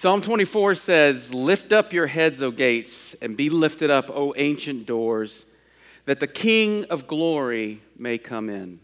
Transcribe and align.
Psalm 0.00 0.20
24 0.20 0.76
says, 0.76 1.34
Lift 1.34 1.72
up 1.72 1.92
your 1.92 2.06
heads, 2.06 2.40
O 2.40 2.52
gates, 2.52 3.16
and 3.20 3.36
be 3.36 3.50
lifted 3.50 3.90
up, 3.90 4.08
O 4.10 4.32
ancient 4.36 4.86
doors, 4.86 5.44
that 6.04 6.20
the 6.20 6.26
King 6.28 6.84
of 6.84 7.08
glory 7.08 7.80
may 7.98 8.16
come 8.16 8.48
in. 8.48 8.78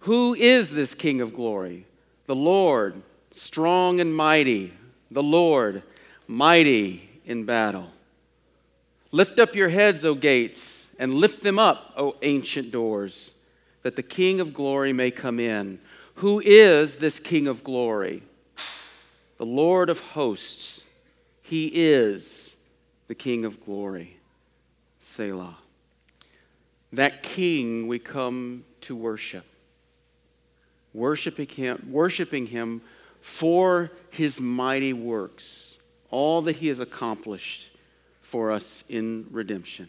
Who 0.00 0.34
is 0.34 0.72
this 0.72 0.92
King 0.92 1.20
of 1.20 1.34
glory? 1.34 1.86
The 2.26 2.34
Lord, 2.34 3.00
strong 3.30 4.00
and 4.00 4.12
mighty, 4.12 4.72
the 5.08 5.22
Lord, 5.22 5.84
mighty 6.26 7.08
in 7.24 7.44
battle. 7.44 7.92
Lift 9.12 9.38
up 9.38 9.54
your 9.54 9.68
heads, 9.68 10.04
O 10.04 10.16
gates, 10.16 10.88
and 10.98 11.14
lift 11.14 11.44
them 11.44 11.60
up, 11.60 11.92
O 11.96 12.16
ancient 12.22 12.72
doors, 12.72 13.34
that 13.84 13.94
the 13.94 14.02
King 14.02 14.40
of 14.40 14.52
glory 14.52 14.92
may 14.92 15.12
come 15.12 15.38
in. 15.38 15.78
Who 16.16 16.42
is 16.44 16.96
this 16.96 17.20
King 17.20 17.46
of 17.46 17.62
glory? 17.62 18.24
The 19.38 19.46
Lord 19.46 19.90
of 19.90 20.00
hosts. 20.00 20.84
He 21.42 21.66
is 21.66 22.56
the 23.08 23.14
King 23.14 23.44
of 23.44 23.64
glory. 23.64 24.16
Selah. 25.00 25.56
That 26.92 27.22
King 27.22 27.86
we 27.86 27.98
come 27.98 28.64
to 28.82 28.96
worship. 28.96 29.44
Worshiping 30.92 31.48
him, 31.48 31.88
worshiping 31.90 32.46
him 32.46 32.80
for 33.20 33.90
his 34.10 34.40
mighty 34.40 34.92
works, 34.92 35.76
all 36.10 36.42
that 36.42 36.56
he 36.56 36.68
has 36.68 36.78
accomplished 36.78 37.70
for 38.22 38.52
us 38.52 38.84
in 38.88 39.26
redemption. 39.30 39.88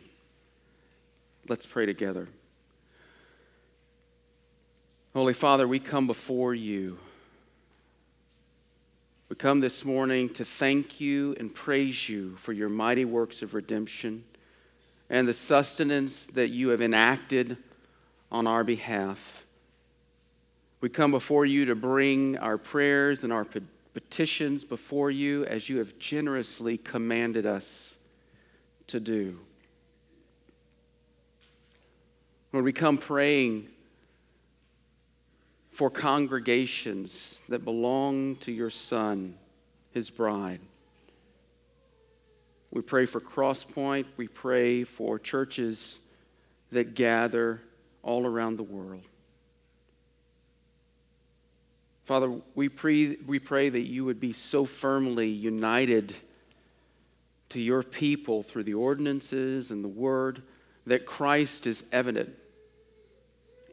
Let's 1.48 1.66
pray 1.66 1.86
together. 1.86 2.28
Holy 5.14 5.34
Father, 5.34 5.68
we 5.68 5.80
come 5.80 6.08
before 6.08 6.56
you. 6.56 6.98
We 9.28 9.36
come 9.36 9.60
this 9.60 9.84
morning 9.84 10.30
to 10.36 10.46
thank 10.46 11.02
you 11.02 11.36
and 11.40 11.54
praise 11.54 12.08
you 12.08 12.36
for 12.36 12.54
your 12.54 12.70
mighty 12.70 13.06
works 13.06 13.42
of 13.42 13.56
redemption 13.56 14.24
and 15.10 15.28
the 15.28 15.34
sustenance 15.34 16.28
that 16.28 16.50
you 16.50 16.70
have 16.70 16.80
enacted 16.80 17.58
on 18.32 18.46
our 18.46 18.64
behalf. 18.64 19.46
We 20.80 20.90
come 20.90 21.10
before 21.10 21.44
you 21.48 21.66
to 21.66 21.76
bring 21.76 22.38
our 22.38 22.60
prayers 22.60 23.24
and 23.24 23.34
our 23.34 23.48
petitions 23.96 24.64
before 24.64 25.10
you 25.10 25.44
as 25.46 25.70
you 25.70 25.80
have 25.80 25.98
generously 25.98 26.78
commanded 26.78 27.48
us 27.48 27.96
to 28.88 29.00
do. 29.00 29.40
When 32.52 32.64
we 32.64 32.74
come 32.74 33.00
praying 33.00 33.70
for 35.76 35.90
congregations 35.90 37.42
that 37.50 37.66
belong 37.66 38.38
to 38.38 38.50
your 38.50 38.70
Son, 38.70 39.36
his 39.92 40.10
bride. 40.10 40.62
We 42.72 42.82
pray 42.82 43.06
for 43.06 43.20
Crosspoint. 43.20 44.06
We 44.16 44.30
pray 44.30 44.86
for 44.86 45.20
churches 45.20 46.00
that 46.72 46.96
gather 46.96 47.62
all 48.04 48.26
around 48.26 48.56
the 48.56 48.64
world. 48.64 49.04
Father, 52.06 52.40
we 52.54 52.70
pray, 52.70 53.18
we 53.28 53.40
pray 53.40 53.68
that 53.68 53.82
you 53.82 54.06
would 54.06 54.22
be 54.22 54.32
so 54.32 54.64
firmly 54.64 55.28
united 55.28 56.16
to 57.50 57.60
your 57.60 57.84
people 57.84 58.44
through 58.44 58.64
the 58.64 58.76
ordinances 58.76 59.72
and 59.72 59.84
the 59.84 59.90
word 59.90 60.42
that 60.86 61.06
Christ 61.06 61.68
is 61.68 61.84
evident 61.92 62.34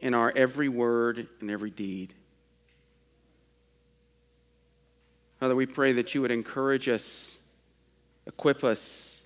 in 0.03 0.13
our 0.13 0.33
every 0.35 0.67
word 0.67 1.27
and 1.39 1.49
every 1.49 1.69
deed. 1.69 2.13
Father, 5.39 5.55
we 5.55 5.65
pray 5.65 5.93
that 5.93 6.13
you 6.13 6.21
would 6.21 6.29
encourage 6.29 6.89
us, 6.89 7.37
equip 8.27 8.65
us, 8.65 9.21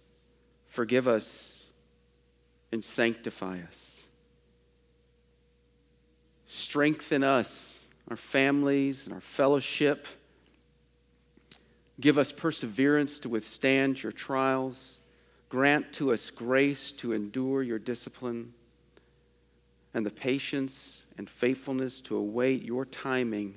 forgive 0.68 1.08
us, 1.08 1.64
and 2.72 2.84
sanctify 2.84 3.60
us. 3.68 4.02
Strengthen 6.46 7.24
us, 7.24 7.80
our 8.10 8.18
families, 8.18 9.06
and 9.06 9.16
our 9.16 9.22
fellowship. 9.22 10.06
Give 12.00 12.20
us 12.20 12.32
perseverance 12.32 13.20
to 13.22 13.30
withstand 13.30 14.04
your 14.04 14.12
trials. 14.12 15.00
Grant 15.50 15.92
to 15.94 16.12
us 16.12 16.30
grace 16.30 16.92
to 16.94 17.14
endure 17.14 17.64
your 17.64 17.80
discipline 17.80 18.54
and 19.94 20.06
the 20.06 20.12
patience 20.12 21.04
and 21.18 21.30
faithfulness 21.30 22.00
to 22.02 22.16
await 22.16 22.64
your 22.64 22.86
timing 22.86 23.56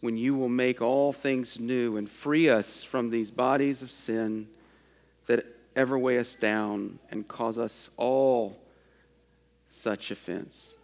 when 0.00 0.16
you 0.16 0.34
will 0.34 0.48
make 0.48 0.80
all 0.80 1.12
things 1.12 1.58
new 1.58 1.96
and 1.96 2.10
free 2.10 2.48
us 2.48 2.84
from 2.84 3.10
these 3.10 3.30
bodies 3.30 3.82
of 3.82 3.90
sin 3.90 4.46
that 5.26 5.44
ever 5.74 5.98
weigh 5.98 6.18
us 6.18 6.34
down 6.34 6.98
and 7.10 7.26
cause 7.26 7.58
us 7.58 7.90
all 7.96 8.56
such 9.70 10.10
offense. 10.10 10.74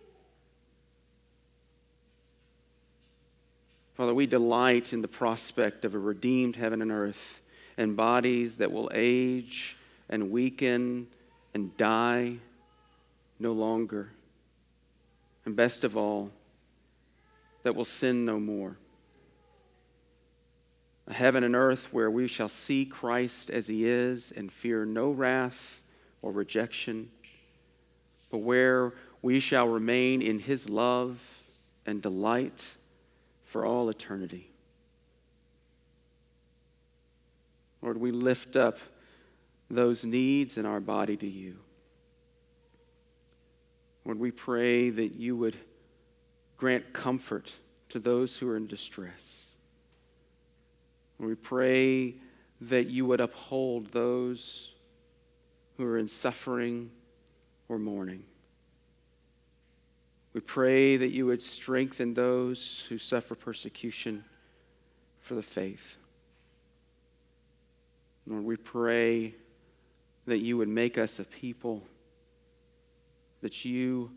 Father, 3.94 4.12
we 4.12 4.26
delight 4.26 4.92
in 4.92 5.02
the 5.02 5.08
prospect 5.08 5.84
of 5.84 5.94
a 5.94 5.98
redeemed 5.98 6.56
heaven 6.56 6.82
and 6.82 6.90
earth 6.90 7.40
and 7.76 7.96
bodies 7.96 8.56
that 8.56 8.70
will 8.70 8.90
age 8.92 9.76
and 10.08 10.30
weaken 10.30 11.06
and 11.54 11.76
die 11.76 12.36
no 13.38 13.52
longer 13.52 14.10
and 15.44 15.56
best 15.56 15.84
of 15.84 15.96
all, 15.96 16.30
that 17.62 17.74
will 17.74 17.84
sin 17.84 18.24
no 18.24 18.38
more. 18.38 18.76
A 21.06 21.12
heaven 21.12 21.44
and 21.44 21.54
earth 21.54 21.88
where 21.92 22.10
we 22.10 22.26
shall 22.26 22.48
see 22.48 22.86
Christ 22.86 23.50
as 23.50 23.66
he 23.66 23.86
is 23.86 24.32
and 24.34 24.50
fear 24.50 24.86
no 24.86 25.10
wrath 25.10 25.82
or 26.22 26.32
rejection, 26.32 27.10
but 28.30 28.38
where 28.38 28.94
we 29.20 29.40
shall 29.40 29.68
remain 29.68 30.22
in 30.22 30.38
his 30.38 30.68
love 30.68 31.20
and 31.86 32.00
delight 32.00 32.64
for 33.44 33.66
all 33.66 33.90
eternity. 33.90 34.50
Lord, 37.82 37.98
we 37.98 38.10
lift 38.10 38.56
up 38.56 38.78
those 39.70 40.04
needs 40.04 40.56
in 40.56 40.64
our 40.64 40.80
body 40.80 41.16
to 41.18 41.26
you. 41.26 41.58
Lord, 44.04 44.18
we 44.18 44.30
pray 44.30 44.90
that 44.90 45.14
you 45.14 45.36
would 45.36 45.56
grant 46.56 46.92
comfort 46.92 47.52
to 47.90 47.98
those 47.98 48.36
who 48.36 48.48
are 48.48 48.56
in 48.56 48.66
distress. 48.66 49.46
we 51.18 51.34
pray 51.34 52.14
that 52.60 52.88
you 52.88 53.06
would 53.06 53.20
uphold 53.20 53.90
those 53.92 54.72
who 55.76 55.84
are 55.84 55.98
in 55.98 56.08
suffering 56.08 56.90
or 57.68 57.78
mourning. 57.78 58.22
We 60.34 60.40
pray 60.40 60.96
that 60.96 61.10
you 61.10 61.26
would 61.26 61.40
strengthen 61.40 62.12
those 62.12 62.84
who 62.88 62.98
suffer 62.98 63.34
persecution 63.34 64.24
for 65.20 65.34
the 65.34 65.42
faith. 65.42 65.96
Lord, 68.26 68.44
we 68.44 68.56
pray 68.56 69.34
that 70.26 70.42
you 70.42 70.56
would 70.56 70.68
make 70.68 70.98
us 70.98 71.18
a 71.18 71.24
people 71.24 71.82
that 73.44 73.62
you 73.62 74.10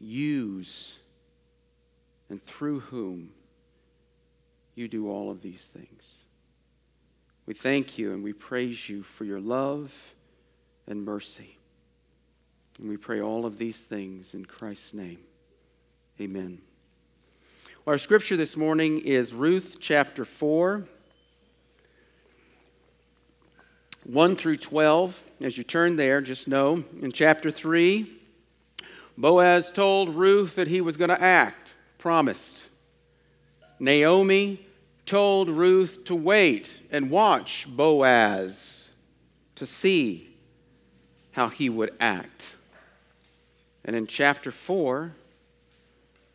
use 0.00 0.96
and 2.28 2.42
through 2.42 2.80
whom 2.80 3.30
you 4.74 4.88
do 4.88 5.08
all 5.08 5.30
of 5.30 5.40
these 5.42 5.70
things. 5.72 6.16
We 7.46 7.54
thank 7.54 7.98
you 7.98 8.12
and 8.12 8.24
we 8.24 8.32
praise 8.32 8.88
you 8.88 9.04
for 9.04 9.24
your 9.24 9.38
love 9.38 9.94
and 10.88 11.04
mercy. 11.04 11.56
And 12.80 12.88
we 12.88 12.96
pray 12.96 13.20
all 13.20 13.46
of 13.46 13.58
these 13.58 13.80
things 13.80 14.34
in 14.34 14.44
Christ's 14.44 14.92
name. 14.92 15.20
Amen. 16.20 16.58
Well, 17.84 17.94
our 17.94 17.98
scripture 17.98 18.36
this 18.36 18.56
morning 18.56 18.98
is 18.98 19.32
Ruth 19.32 19.76
chapter 19.78 20.24
4, 20.24 20.82
1 24.02 24.34
through 24.36 24.56
12. 24.56 25.20
As 25.42 25.56
you 25.56 25.62
turn 25.62 25.94
there, 25.94 26.20
just 26.20 26.48
know 26.48 26.82
in 27.00 27.12
chapter 27.12 27.52
3, 27.52 28.22
Boaz 29.16 29.70
told 29.70 30.10
Ruth 30.10 30.56
that 30.56 30.68
he 30.68 30.80
was 30.80 30.96
going 30.96 31.10
to 31.10 31.22
act, 31.22 31.72
promised. 31.98 32.64
Naomi 33.78 34.66
told 35.06 35.48
Ruth 35.48 36.04
to 36.06 36.14
wait 36.14 36.80
and 36.90 37.10
watch 37.10 37.66
Boaz 37.68 38.88
to 39.56 39.66
see 39.66 40.34
how 41.32 41.48
he 41.48 41.68
would 41.68 41.94
act. 42.00 42.56
And 43.84 43.94
in 43.94 44.06
chapter 44.06 44.50
4, 44.50 45.12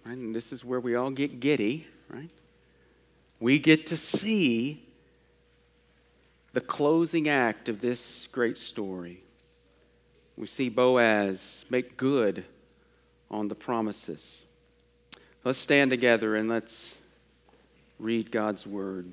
right, 0.05 0.17
and 0.17 0.35
this 0.35 0.53
is 0.53 0.63
where 0.63 0.79
we 0.79 0.95
all 0.95 1.09
get 1.09 1.39
giddy, 1.39 1.87
right? 2.09 2.29
We 3.39 3.59
get 3.59 3.87
to 3.87 3.97
see 3.97 4.85
the 6.53 6.61
closing 6.61 7.27
act 7.29 7.69
of 7.69 7.81
this 7.81 8.27
great 8.31 8.57
story. 8.57 9.21
We 10.37 10.47
see 10.47 10.69
Boaz 10.69 11.65
make 11.69 11.97
good 11.97 12.45
on 13.31 13.47
the 13.47 13.55
promises. 13.55 14.43
Let's 15.43 15.59
stand 15.59 15.91
together 15.91 16.35
and 16.35 16.49
let's 16.49 16.95
read 17.99 18.31
God's 18.31 18.65
word. 18.65 19.11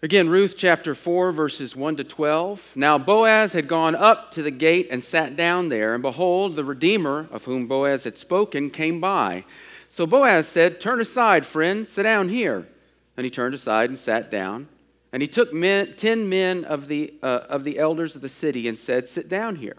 Again, 0.00 0.28
Ruth 0.28 0.54
chapter 0.56 0.94
4, 0.94 1.32
verses 1.32 1.74
1 1.74 1.96
to 1.96 2.04
12. 2.04 2.62
Now 2.76 2.98
Boaz 2.98 3.52
had 3.52 3.66
gone 3.66 3.96
up 3.96 4.30
to 4.32 4.42
the 4.42 4.50
gate 4.52 4.86
and 4.92 5.02
sat 5.02 5.34
down 5.34 5.70
there, 5.70 5.92
and 5.94 6.02
behold, 6.02 6.54
the 6.54 6.64
Redeemer, 6.64 7.26
of 7.32 7.46
whom 7.46 7.66
Boaz 7.66 8.04
had 8.04 8.16
spoken, 8.16 8.70
came 8.70 9.00
by. 9.00 9.44
So 9.88 10.06
Boaz 10.06 10.46
said, 10.46 10.80
Turn 10.80 11.00
aside, 11.00 11.44
friend, 11.44 11.86
sit 11.86 12.04
down 12.04 12.28
here. 12.28 12.68
And 13.16 13.24
he 13.24 13.30
turned 13.30 13.54
aside 13.56 13.90
and 13.90 13.98
sat 13.98 14.30
down. 14.30 14.68
And 15.12 15.20
he 15.20 15.26
took 15.26 15.52
men, 15.52 15.94
ten 15.96 16.28
men 16.28 16.64
of 16.64 16.86
the, 16.86 17.14
uh, 17.20 17.40
of 17.48 17.64
the 17.64 17.80
elders 17.80 18.14
of 18.14 18.22
the 18.22 18.28
city 18.28 18.68
and 18.68 18.78
said, 18.78 19.08
Sit 19.08 19.28
down 19.28 19.56
here. 19.56 19.78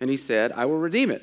And 0.00 0.10
he 0.10 0.16
said, 0.16 0.52
I 0.52 0.64
will 0.64 0.78
redeem 0.78 1.10
it. 1.10 1.22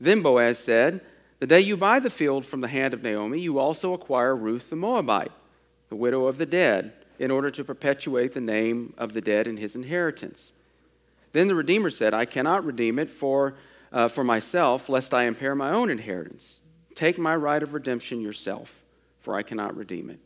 Then 0.00 0.22
Boaz 0.22 0.58
said, 0.58 1.00
the 1.40 1.46
day 1.46 1.60
you 1.60 1.76
buy 1.76 2.00
the 2.00 2.10
field 2.10 2.44
from 2.44 2.60
the 2.60 2.68
hand 2.68 2.92
of 2.92 3.02
Naomi, 3.02 3.40
you 3.40 3.58
also 3.58 3.94
acquire 3.94 4.36
Ruth 4.36 4.68
the 4.68 4.76
Moabite, 4.76 5.32
the 5.88 5.96
widow 5.96 6.26
of 6.26 6.36
the 6.36 6.46
dead, 6.46 6.92
in 7.18 7.30
order 7.30 7.50
to 7.50 7.64
perpetuate 7.64 8.34
the 8.34 8.40
name 8.40 8.94
of 8.98 9.14
the 9.14 9.20
dead 9.20 9.46
in 9.46 9.56
his 9.56 9.74
inheritance. 9.74 10.52
Then 11.32 11.48
the 11.48 11.54
Redeemer 11.54 11.90
said, 11.90 12.12
I 12.12 12.24
cannot 12.24 12.64
redeem 12.64 12.98
it 12.98 13.10
for, 13.10 13.54
uh, 13.92 14.08
for 14.08 14.24
myself, 14.24 14.88
lest 14.88 15.14
I 15.14 15.24
impair 15.24 15.54
my 15.54 15.70
own 15.70 15.90
inheritance. 15.90 16.60
Take 16.94 17.18
my 17.18 17.36
right 17.36 17.62
of 17.62 17.72
redemption 17.72 18.20
yourself, 18.20 18.72
for 19.20 19.34
I 19.34 19.42
cannot 19.42 19.76
redeem 19.76 20.10
it. 20.10 20.18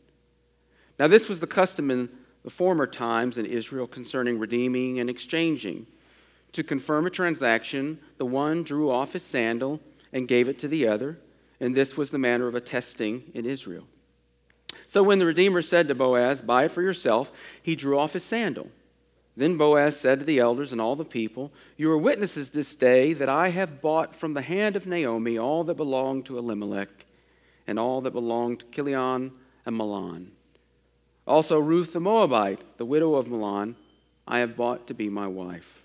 Now, 0.99 1.07
this 1.07 1.29
was 1.29 1.39
the 1.39 1.47
custom 1.47 1.91
in 1.91 2.09
the 2.43 2.49
former 2.49 2.87
times 2.87 3.37
in 3.37 3.45
Israel 3.45 3.87
concerning 3.87 4.39
redeeming 4.39 4.99
and 4.99 5.09
exchanging. 5.09 5.87
To 6.55 6.63
confirm 6.63 7.05
a 7.05 7.09
transaction, 7.09 7.99
the 8.17 8.25
one 8.25 8.63
drew 8.63 8.89
off 8.89 9.11
his 9.11 9.23
sandal 9.23 9.81
and 10.13 10.25
gave 10.25 10.47
it 10.47 10.57
to 10.59 10.69
the 10.69 10.87
other, 10.87 11.19
and 11.59 11.75
this 11.75 11.97
was 11.97 12.11
the 12.11 12.17
manner 12.17 12.47
of 12.47 12.55
attesting 12.55 13.29
in 13.33 13.45
Israel. 13.45 13.83
So 14.87 15.03
when 15.03 15.19
the 15.19 15.25
Redeemer 15.25 15.61
said 15.61 15.89
to 15.89 15.95
Boaz, 15.95 16.41
Buy 16.41 16.63
it 16.63 16.71
for 16.71 16.81
yourself, 16.81 17.29
he 17.61 17.75
drew 17.75 17.99
off 17.99 18.13
his 18.13 18.23
sandal. 18.23 18.69
Then 19.35 19.57
Boaz 19.57 19.99
said 19.99 20.19
to 20.19 20.25
the 20.25 20.39
elders 20.39 20.71
and 20.71 20.79
all 20.79 20.95
the 20.95 21.03
people, 21.03 21.51
You 21.75 21.91
are 21.91 21.97
witnesses 21.97 22.51
this 22.51 22.73
day 22.73 23.11
that 23.11 23.27
I 23.27 23.49
have 23.49 23.81
bought 23.81 24.15
from 24.15 24.33
the 24.33 24.41
hand 24.41 24.77
of 24.77 24.87
Naomi 24.87 25.37
all 25.37 25.65
that 25.65 25.75
belonged 25.75 26.25
to 26.27 26.37
Elimelech 26.37 27.05
and 27.67 27.77
all 27.77 27.99
that 27.99 28.11
belonged 28.11 28.61
to 28.61 28.65
Chilion 28.67 29.33
and 29.65 29.77
Mahlon. 29.77 30.27
Also 31.27 31.59
Ruth 31.59 31.91
the 31.91 31.99
Moabite, 31.99 32.77
the 32.77 32.85
widow 32.85 33.15
of 33.15 33.27
Mahlon, 33.27 33.75
I 34.25 34.39
have 34.39 34.55
bought 34.55 34.87
to 34.87 34.93
be 34.93 35.09
my 35.09 35.27
wife, 35.27 35.84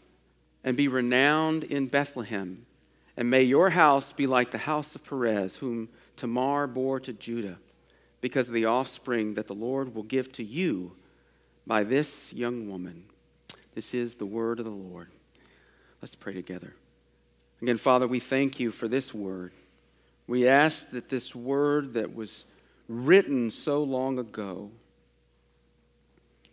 and 0.63 0.77
be 0.77 0.87
renowned 0.87 1.63
in 1.63 1.87
Bethlehem. 1.87 2.65
And 3.17 3.29
may 3.29 3.43
your 3.43 3.69
house 3.69 4.11
be 4.11 4.27
like 4.27 4.51
the 4.51 4.57
house 4.57 4.95
of 4.95 5.03
Perez, 5.03 5.55
whom 5.55 5.89
Tamar 6.15 6.67
bore 6.67 6.99
to 7.01 7.13
Judah, 7.13 7.57
because 8.21 8.47
of 8.47 8.53
the 8.53 8.65
offspring 8.65 9.33
that 9.33 9.47
the 9.47 9.53
Lord 9.53 9.93
will 9.93 10.03
give 10.03 10.31
to 10.33 10.43
you 10.43 10.93
by 11.67 11.83
this 11.83 12.31
young 12.33 12.69
woman. 12.69 13.03
This 13.75 13.93
is 13.93 14.15
the 14.15 14.25
word 14.25 14.59
of 14.59 14.65
the 14.65 14.71
Lord. 14.71 15.09
Let's 16.01 16.15
pray 16.15 16.33
together. 16.33 16.73
Again, 17.61 17.77
Father, 17.77 18.07
we 18.07 18.19
thank 18.19 18.59
you 18.59 18.71
for 18.71 18.87
this 18.87 19.13
word. 19.13 19.51
We 20.27 20.47
ask 20.47 20.89
that 20.91 21.09
this 21.09 21.35
word 21.35 21.93
that 21.93 22.15
was 22.15 22.45
written 22.87 23.51
so 23.51 23.83
long 23.83 24.19
ago, 24.19 24.71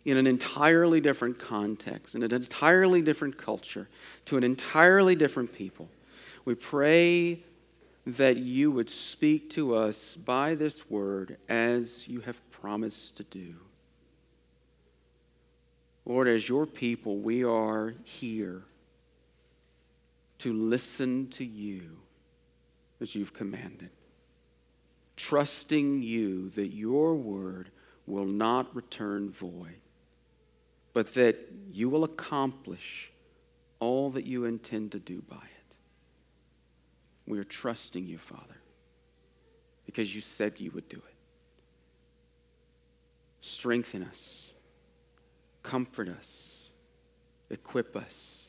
in 0.09 0.17
an 0.17 0.27
entirely 0.27 1.01
different 1.01 1.39
context, 1.39 2.15
in 2.15 2.23
an 2.23 2.33
entirely 2.33 3.01
different 3.01 3.37
culture, 3.37 3.87
to 4.25 4.37
an 4.37 4.43
entirely 4.43 5.15
different 5.15 5.53
people, 5.53 5.89
we 6.45 6.55
pray 6.55 7.43
that 8.05 8.37
you 8.37 8.71
would 8.71 8.89
speak 8.89 9.49
to 9.51 9.75
us 9.75 10.15
by 10.15 10.55
this 10.55 10.89
word 10.89 11.37
as 11.47 12.07
you 12.07 12.21
have 12.21 12.39
promised 12.51 13.17
to 13.17 13.23
do. 13.23 13.55
Lord, 16.05 16.27
as 16.27 16.49
your 16.49 16.65
people, 16.65 17.17
we 17.19 17.43
are 17.43 17.93
here 18.03 18.63
to 20.39 20.53
listen 20.53 21.27
to 21.29 21.45
you 21.45 21.97
as 22.99 23.13
you've 23.13 23.33
commanded, 23.33 23.91
trusting 25.15 26.01
you 26.01 26.49
that 26.51 26.73
your 26.73 27.13
word 27.15 27.69
will 28.07 28.25
not 28.25 28.75
return 28.75 29.29
void, 29.29 29.75
but 30.93 31.13
that 31.13 31.37
you 31.71 31.89
will 31.89 32.03
accomplish 32.03 33.11
all 33.79 34.09
that 34.11 34.25
you 34.25 34.45
intend 34.45 34.91
to 34.91 34.99
do 34.99 35.21
by 35.29 35.35
it. 35.35 35.75
We 37.25 37.39
are 37.39 37.43
trusting 37.43 38.05
you, 38.05 38.17
Father, 38.17 38.57
because 39.85 40.13
you 40.13 40.21
said 40.21 40.53
you 40.57 40.71
would 40.71 40.89
do 40.89 40.97
it. 40.97 41.15
Strengthen 43.41 44.03
us, 44.03 44.51
comfort 45.63 46.09
us, 46.09 46.65
equip 47.49 47.95
us, 47.95 48.47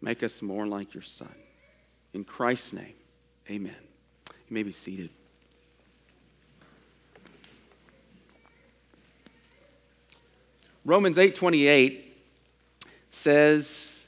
make 0.00 0.22
us 0.22 0.42
more 0.42 0.66
like 0.66 0.94
your 0.94 1.02
Son. 1.02 1.34
In 2.12 2.24
Christ's 2.24 2.72
name, 2.72 2.94
amen. 3.50 3.76
You 4.28 4.54
may 4.54 4.62
be 4.62 4.72
seated. 4.72 5.10
Romans 10.86 11.18
8:28 11.18 12.04
says 13.10 14.04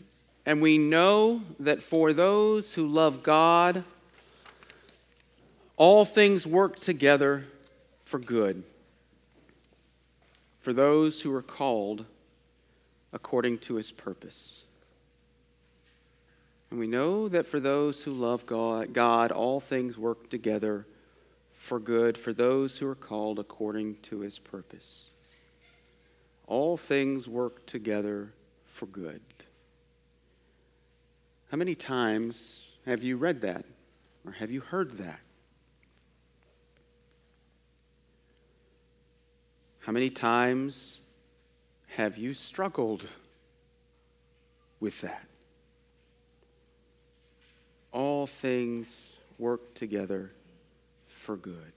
and 0.47 0.62
we 0.62 0.78
know 0.78 1.42
that 1.58 1.82
for 1.82 2.12
those 2.12 2.73
who 2.73 2.87
love 2.87 3.23
God, 3.23 3.85
all 5.76 6.04
things 6.04 6.47
work 6.47 6.78
together 6.78 7.44
for 8.04 8.18
good. 8.18 8.62
For 10.61 10.73
those 10.73 11.20
who 11.20 11.35
are 11.35 11.42
called 11.42 12.06
according 13.12 13.58
to 13.58 13.75
his 13.75 13.90
purpose. 13.90 14.62
And 16.70 16.78
we 16.78 16.87
know 16.87 17.28
that 17.28 17.49
for 17.49 17.58
those 17.58 18.02
who 18.02 18.12
love 18.12 18.47
God, 18.47 18.94
God, 18.94 19.32
all 19.32 19.58
things 19.61 19.99
work 19.99 20.30
together 20.30 20.87
for 21.66 21.80
good 21.80 22.16
for 22.16 22.32
those 22.32 22.78
who 22.78 22.87
are 22.87 22.94
called 22.94 23.40
according 23.40 23.97
to 24.02 24.20
his 24.20 24.38
purpose. 24.38 25.08
All 26.49 26.78
things 26.78 27.28
work 27.28 27.67
together 27.67 28.33
for 28.64 28.87
good. 28.87 29.21
How 31.50 31.59
many 31.59 31.75
times 31.75 32.69
have 32.87 33.02
you 33.02 33.19
read 33.19 33.43
that 33.43 33.67
or 34.25 34.33
have 34.33 34.50
you 34.50 34.61
heard 34.61 34.97
that? 34.97 35.21
How 39.81 39.93
many 39.93 40.09
times 40.09 41.00
have 41.88 42.17
you 42.17 42.33
struggled 42.33 43.07
with 44.81 44.99
that? 45.02 45.26
All 47.93 48.26
things 48.26 49.17
work 49.38 49.75
together 49.75 50.33
for 51.09 51.37
good. 51.37 51.73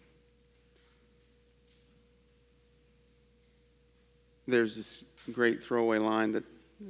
there's 4.48 4.76
this 4.76 5.04
great 5.32 5.64
throwaway 5.64 5.98
line 6.00 6.32
that 6.32 6.44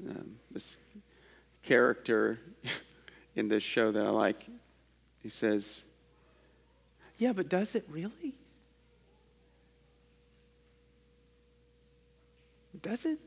um, 0.10 0.36
this 0.52 0.78
character 1.64 2.40
in 3.36 3.48
this 3.48 3.64
show 3.64 3.92
that 3.92 4.06
I 4.06 4.10
like, 4.10 4.46
he 5.22 5.30
says, 5.30 5.82
Yeah, 7.18 7.34
but 7.34 7.50
does 7.50 7.76
it 7.76 7.86
really? 7.90 8.36
Does 12.82 13.06
it? 13.06 13.20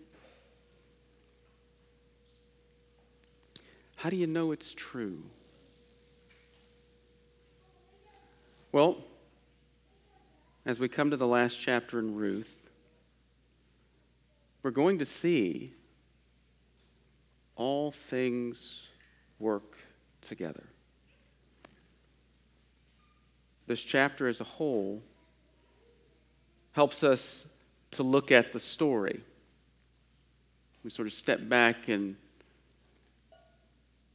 How 3.96 4.10
do 4.10 4.16
you 4.16 4.26
know 4.26 4.52
it's 4.52 4.74
true? 4.74 5.22
Well, 8.72 8.98
as 10.66 10.80
we 10.80 10.88
come 10.88 11.10
to 11.10 11.16
the 11.16 11.26
last 11.26 11.60
chapter 11.60 12.00
in 12.00 12.16
Ruth, 12.16 12.53
we're 14.64 14.70
going 14.70 14.98
to 14.98 15.06
see 15.06 15.74
all 17.54 17.92
things 17.92 18.88
work 19.38 19.76
together. 20.22 20.64
This 23.66 23.82
chapter 23.82 24.26
as 24.26 24.40
a 24.40 24.44
whole 24.44 25.02
helps 26.72 27.04
us 27.04 27.44
to 27.90 28.02
look 28.02 28.32
at 28.32 28.54
the 28.54 28.58
story. 28.58 29.20
We 30.82 30.88
sort 30.88 31.08
of 31.08 31.14
step 31.14 31.46
back 31.46 31.88
and 31.88 32.16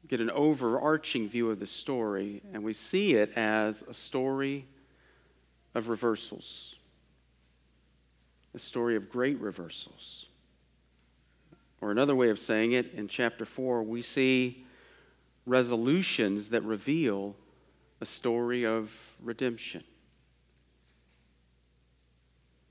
get 0.08 0.20
an 0.20 0.32
overarching 0.32 1.30
view 1.30 1.52
of 1.52 1.60
the 1.60 1.68
story, 1.68 2.42
and 2.54 2.64
we 2.64 2.74
see 2.74 3.14
it 3.14 3.32
as 3.38 3.84
a 3.84 3.94
story 3.94 4.66
of 5.76 5.90
reversals, 5.90 6.74
a 8.56 8.60
story 8.60 8.96
of 8.96 9.12
great 9.12 9.40
reversals. 9.40 10.26
Or 11.82 11.92
another 11.92 12.16
way 12.16 12.30
of 12.30 12.40
saying 12.40 12.74
it, 12.74 12.94
in 12.94 13.08
chapter 13.08 13.46
4, 13.46 13.84
we 13.84 14.02
see 14.02 14.66
resolutions 15.46 16.50
that 16.50 16.64
reveal 16.64 17.36
a 18.02 18.06
story 18.06 18.66
of 18.66 18.92
redemption. 19.22 19.84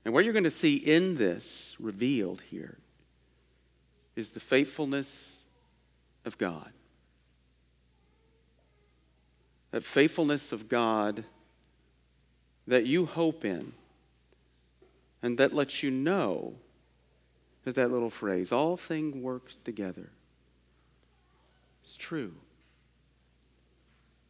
And 0.05 0.13
what 0.13 0.23
you're 0.23 0.33
going 0.33 0.43
to 0.43 0.51
see 0.51 0.75
in 0.75 1.15
this 1.15 1.75
revealed 1.79 2.41
here 2.41 2.77
is 4.15 4.31
the 4.31 4.39
faithfulness 4.39 5.37
of 6.25 6.37
God. 6.37 6.71
That 9.71 9.83
faithfulness 9.83 10.51
of 10.51 10.67
God 10.67 11.25
that 12.67 12.85
you 12.85 13.05
hope 13.05 13.45
in 13.45 13.73
and 15.21 15.37
that 15.37 15.53
lets 15.53 15.83
you 15.83 15.91
know 15.91 16.53
that 17.63 17.75
that 17.75 17.91
little 17.91 18.09
phrase, 18.09 18.51
all 18.51 18.77
things 18.77 19.15
work 19.15 19.51
together, 19.63 20.09
It's 21.83 21.97
true. 21.97 22.33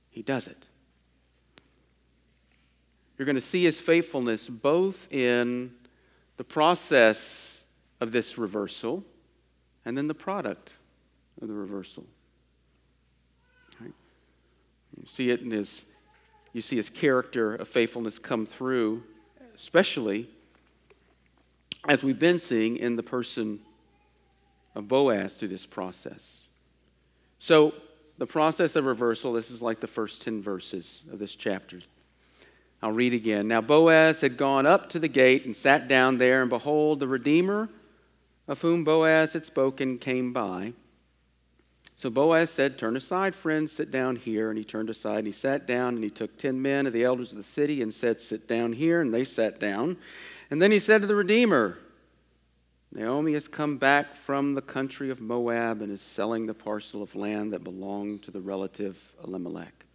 He 0.09 0.21
does 0.21 0.47
it. 0.47 0.67
You're 3.17 3.25
going 3.25 3.35
to 3.35 3.41
see 3.41 3.63
his 3.63 3.79
faithfulness 3.79 4.47
both 4.47 5.11
in 5.11 5.73
the 6.37 6.43
process 6.43 7.63
of 7.99 8.11
this 8.11 8.37
reversal 8.37 9.03
and 9.85 9.97
then 9.97 10.07
the 10.07 10.13
product 10.13 10.73
of 11.41 11.47
the 11.47 11.53
reversal. 11.53 12.05
Right? 13.81 13.93
You 14.97 15.05
see 15.05 15.29
it 15.31 15.41
in 15.41 15.51
his, 15.51 15.85
you 16.53 16.61
see 16.61 16.77
his 16.77 16.89
character 16.89 17.55
of 17.55 17.67
faithfulness 17.67 18.19
come 18.19 18.45
through, 18.45 19.03
especially 19.53 20.29
as 21.87 22.03
we've 22.03 22.19
been 22.19 22.39
seeing 22.39 22.77
in 22.77 22.95
the 22.95 23.03
person 23.03 23.59
of 24.75 24.87
Boaz 24.87 25.37
through 25.37 25.47
this 25.47 25.65
process. 25.65 26.45
So, 27.39 27.73
the 28.17 28.27
process 28.27 28.75
of 28.75 28.85
reversal, 28.85 29.31
this 29.31 29.49
is 29.49 29.61
like 29.61 29.79
the 29.79 29.87
first 29.87 30.21
10 30.23 30.41
verses 30.41 31.01
of 31.09 31.19
this 31.19 31.35
chapter. 31.35 31.79
I'll 32.81 32.91
read 32.91 33.13
again. 33.13 33.47
Now 33.47 33.61
Boaz 33.61 34.19
had 34.19 34.35
gone 34.35 34.65
up 34.65 34.89
to 34.89 34.99
the 34.99 35.07
gate 35.07 35.45
and 35.45 35.55
sat 35.55 35.87
down 35.87 36.17
there, 36.17 36.41
and 36.41 36.49
behold, 36.49 36.99
the 36.99 37.07
Redeemer 37.07 37.69
of 38.47 38.59
whom 38.61 38.83
Boaz 38.83 39.33
had 39.33 39.45
spoken 39.45 39.97
came 39.97 40.33
by. 40.33 40.73
So 41.95 42.09
Boaz 42.09 42.49
said, 42.49 42.77
Turn 42.77 42.95
aside, 42.95 43.35
friends, 43.35 43.73
sit 43.73 43.91
down 43.91 44.15
here. 44.15 44.49
And 44.49 44.57
he 44.57 44.63
turned 44.63 44.89
aside 44.89 45.19
and 45.19 45.27
he 45.27 45.33
sat 45.33 45.67
down, 45.67 45.95
and 45.95 46.03
he 46.03 46.09
took 46.09 46.37
ten 46.37 46.61
men 46.61 46.87
of 46.87 46.93
the 46.93 47.03
elders 47.03 47.31
of 47.31 47.37
the 47.37 47.43
city 47.43 47.81
and 47.81 47.93
said, 47.93 48.21
Sit 48.21 48.47
down 48.47 48.71
here. 48.71 49.01
And 49.01 49.13
they 49.13 49.25
sat 49.25 49.59
down. 49.59 49.97
And 50.51 50.61
then 50.61 50.71
he 50.71 50.79
said 50.79 51.01
to 51.01 51.07
the 51.07 51.15
Redeemer, 51.15 51.77
Naomi 52.91 53.33
has 53.33 53.47
come 53.47 53.77
back 53.77 54.15
from 54.15 54.53
the 54.53 54.61
country 54.61 55.11
of 55.11 55.21
Moab 55.21 55.81
and 55.81 55.91
is 55.91 56.01
selling 56.01 56.47
the 56.47 56.55
parcel 56.55 57.03
of 57.03 57.15
land 57.15 57.53
that 57.53 57.63
belonged 57.63 58.23
to 58.23 58.31
the 58.31 58.41
relative 58.41 58.97
Elimelech. 59.23 59.85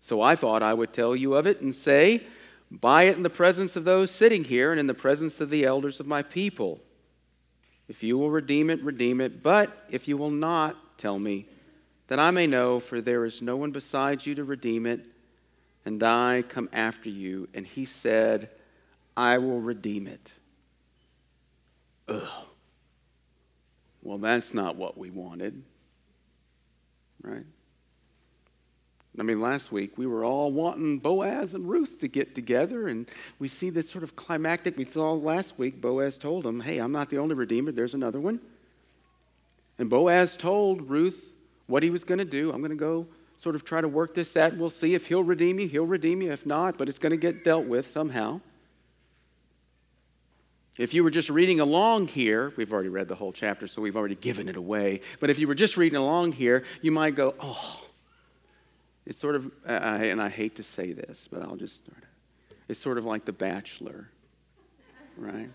So 0.00 0.20
I 0.20 0.34
thought 0.34 0.62
I 0.62 0.74
would 0.74 0.92
tell 0.92 1.14
you 1.14 1.34
of 1.34 1.46
it 1.46 1.60
and 1.60 1.74
say, 1.74 2.26
Buy 2.70 3.04
it 3.04 3.16
in 3.16 3.22
the 3.22 3.30
presence 3.30 3.76
of 3.76 3.84
those 3.84 4.10
sitting 4.10 4.44
here 4.44 4.72
and 4.72 4.80
in 4.80 4.86
the 4.86 4.94
presence 4.94 5.40
of 5.40 5.48
the 5.48 5.64
elders 5.64 6.00
of 6.00 6.06
my 6.06 6.22
people. 6.22 6.80
If 7.88 8.02
you 8.02 8.18
will 8.18 8.30
redeem 8.30 8.68
it, 8.68 8.82
redeem 8.82 9.20
it. 9.22 9.42
But 9.42 9.86
if 9.88 10.06
you 10.06 10.18
will 10.18 10.30
not, 10.30 10.98
tell 10.98 11.18
me, 11.18 11.46
that 12.08 12.18
I 12.18 12.30
may 12.30 12.46
know, 12.46 12.80
for 12.80 13.00
there 13.00 13.24
is 13.24 13.40
no 13.40 13.56
one 13.56 13.70
besides 13.70 14.26
you 14.26 14.34
to 14.34 14.44
redeem 14.44 14.84
it, 14.84 15.00
and 15.84 16.02
I 16.02 16.42
come 16.48 16.68
after 16.72 17.08
you. 17.08 17.48
And 17.54 17.66
he 17.66 17.86
said, 17.86 18.50
I 19.18 19.38
will 19.38 19.60
redeem 19.60 20.06
it. 20.06 20.30
Ugh. 22.06 22.44
Well, 24.00 24.18
that's 24.18 24.54
not 24.54 24.76
what 24.76 24.96
we 24.96 25.10
wanted, 25.10 25.60
right? 27.20 27.44
I 29.18 29.22
mean, 29.24 29.40
last 29.40 29.72
week 29.72 29.98
we 29.98 30.06
were 30.06 30.24
all 30.24 30.52
wanting 30.52 30.98
Boaz 30.98 31.54
and 31.54 31.68
Ruth 31.68 31.98
to 31.98 32.06
get 32.06 32.36
together, 32.36 32.86
and 32.86 33.10
we 33.40 33.48
see 33.48 33.70
this 33.70 33.90
sort 33.90 34.04
of 34.04 34.14
climactic. 34.14 34.78
We 34.78 34.84
saw 34.84 35.14
last 35.14 35.58
week 35.58 35.80
Boaz 35.80 36.16
told 36.16 36.46
him, 36.46 36.60
Hey, 36.60 36.78
I'm 36.78 36.92
not 36.92 37.10
the 37.10 37.18
only 37.18 37.34
Redeemer, 37.34 37.72
there's 37.72 37.94
another 37.94 38.20
one. 38.20 38.38
And 39.80 39.90
Boaz 39.90 40.36
told 40.36 40.88
Ruth 40.88 41.34
what 41.66 41.82
he 41.82 41.90
was 41.90 42.04
going 42.04 42.18
to 42.18 42.24
do. 42.24 42.52
I'm 42.52 42.60
going 42.60 42.70
to 42.70 42.76
go 42.76 43.04
sort 43.36 43.56
of 43.56 43.64
try 43.64 43.80
to 43.80 43.88
work 43.88 44.14
this 44.14 44.36
out. 44.36 44.56
We'll 44.56 44.70
see 44.70 44.94
if 44.94 45.08
he'll 45.08 45.24
redeem 45.24 45.58
you, 45.58 45.66
he'll 45.66 45.86
redeem 45.86 46.22
you. 46.22 46.30
If 46.30 46.46
not, 46.46 46.78
but 46.78 46.88
it's 46.88 47.00
going 47.00 47.10
to 47.10 47.16
get 47.16 47.42
dealt 47.42 47.66
with 47.66 47.90
somehow. 47.90 48.40
If 50.78 50.94
you 50.94 51.02
were 51.02 51.10
just 51.10 51.28
reading 51.28 51.58
along 51.58 52.06
here, 52.06 52.52
we've 52.56 52.72
already 52.72 52.88
read 52.88 53.08
the 53.08 53.16
whole 53.16 53.32
chapter, 53.32 53.66
so 53.66 53.82
we've 53.82 53.96
already 53.96 54.14
given 54.14 54.48
it 54.48 54.56
away. 54.56 55.00
But 55.18 55.28
if 55.28 55.38
you 55.38 55.48
were 55.48 55.56
just 55.56 55.76
reading 55.76 55.98
along 55.98 56.32
here, 56.32 56.64
you 56.80 56.92
might 56.92 57.16
go, 57.16 57.34
Oh, 57.40 57.84
it's 59.04 59.18
sort 59.18 59.34
of, 59.34 59.50
and 59.66 60.22
I 60.22 60.28
hate 60.28 60.54
to 60.56 60.62
say 60.62 60.92
this, 60.92 61.28
but 61.30 61.42
I'll 61.42 61.56
just 61.56 61.78
start 61.78 61.98
it. 61.98 62.04
It's 62.68 62.80
sort 62.80 62.96
of 62.96 63.04
like 63.04 63.24
The 63.24 63.32
Bachelor, 63.32 64.08
right? 65.16 65.50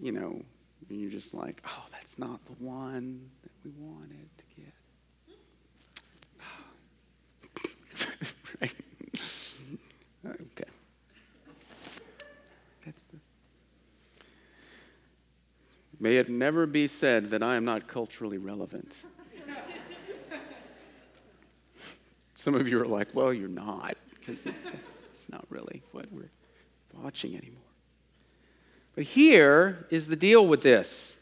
You 0.00 0.12
know, 0.12 0.42
and 0.88 1.00
you're 1.00 1.10
just 1.10 1.34
like, 1.34 1.62
oh, 1.66 1.86
that's 1.92 2.18
not 2.18 2.44
the 2.46 2.52
one 2.64 3.28
that 3.42 3.50
we 3.64 3.72
wanted 3.78 4.28
to 4.38 4.44
get. 4.56 4.72
right? 8.60 8.74
okay. 10.26 10.70
That's 12.84 13.02
the... 13.10 13.18
May 16.04 16.18
it 16.18 16.28
never 16.28 16.66
be 16.66 16.86
said 16.86 17.30
that 17.30 17.42
I 17.42 17.56
am 17.56 17.64
not 17.64 17.88
culturally 17.88 18.36
relevant. 18.36 18.92
Some 22.34 22.54
of 22.54 22.68
you 22.68 22.78
are 22.82 22.86
like, 22.86 23.08
well, 23.14 23.32
you're 23.32 23.48
not, 23.48 23.96
because 24.10 24.38
it's, 24.44 24.66
it's 25.14 25.30
not 25.30 25.46
really 25.48 25.82
what 25.92 26.12
we're 26.12 26.28
watching 26.92 27.34
anymore. 27.34 27.62
But 28.94 29.04
here 29.04 29.86
is 29.88 30.06
the 30.06 30.14
deal 30.14 30.46
with 30.46 30.60
this. 30.60 31.16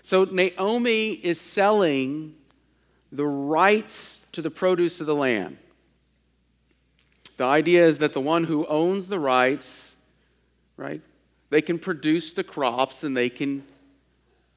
So 0.00 0.24
Naomi 0.24 1.10
is 1.10 1.38
selling 1.38 2.34
the 3.12 3.26
rights 3.26 4.22
to 4.32 4.40
the 4.40 4.50
produce 4.50 5.02
of 5.02 5.06
the 5.06 5.14
land. 5.14 5.58
The 7.36 7.44
idea 7.44 7.86
is 7.86 7.98
that 7.98 8.14
the 8.14 8.22
one 8.22 8.44
who 8.44 8.64
owns 8.68 9.08
the 9.08 9.20
rights, 9.20 9.96
right, 10.78 11.02
they 11.50 11.60
can 11.60 11.78
produce 11.78 12.32
the 12.32 12.42
crops 12.42 13.04
and 13.04 13.14
they 13.14 13.28
can 13.28 13.64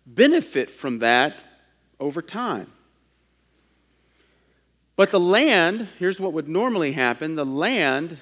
benefit 0.05 0.69
from 0.69 0.99
that 0.99 1.35
over 1.99 2.21
time. 2.21 2.71
But 4.95 5.11
the 5.11 5.19
land, 5.19 5.87
here's 5.99 6.19
what 6.19 6.33
would 6.33 6.47
normally 6.47 6.93
happen 6.93 7.35
the 7.35 7.45
land 7.45 8.17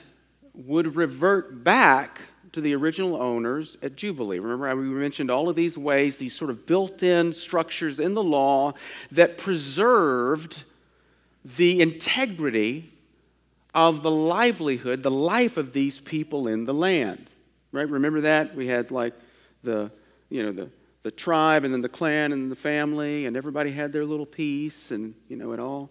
would 0.54 0.96
revert 0.96 1.64
back 1.64 2.22
to 2.54 2.62
the 2.62 2.76
original 2.76 3.22
owners 3.22 3.78
at 3.82 3.96
Jubilee. 3.96 4.40
Remember, 4.40 4.76
we 4.76 4.84
mentioned 4.84 5.32
all 5.32 5.50
of 5.50 5.56
these 5.56 5.78
ways, 5.78 6.18
these 6.18 6.36
sort 6.36 6.52
of 6.52 6.66
built 6.68 7.02
in 7.02 7.34
structures 7.34 8.00
in 8.00 8.14
the 8.14 8.24
law 8.24 8.74
that 9.12 9.38
preserved 9.38 10.64
the 11.58 11.82
integrity 11.82 12.92
of 13.74 14.04
the 14.04 14.12
livelihood, 14.12 15.02
the 15.02 15.12
life 15.12 15.58
of 15.58 15.74
these 15.74 16.00
people 16.00 16.48
in 16.48 16.66
the 16.66 16.74
land. 16.74 17.30
Right? 17.72 17.90
Remember 17.90 18.22
that? 18.22 18.56
We 18.56 18.68
had 18.68 18.92
like 18.92 19.14
the, 19.64 19.92
you 20.30 20.44
know, 20.44 20.52
the, 20.52 20.70
the 21.04 21.12
tribe 21.12 21.64
and 21.64 21.74
then 21.74 21.82
the 21.82 21.90
clan 21.90 22.32
and 22.32 22.52
the 22.52 22.56
family, 22.56 23.26
and 23.26 23.38
everybody 23.38 23.72
had 23.72 23.92
their 23.92 24.06
little 24.06 24.26
piece, 24.26 24.92
and, 24.92 25.14
you 25.30 25.36
know, 25.36 25.52
it 25.52 25.60
all 25.60 25.90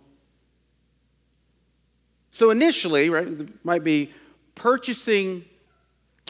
so 2.33 2.50
initially, 2.50 3.11
right, 3.11 3.64
might 3.64 3.85
be 3.85 4.11
purchasing 4.54 5.45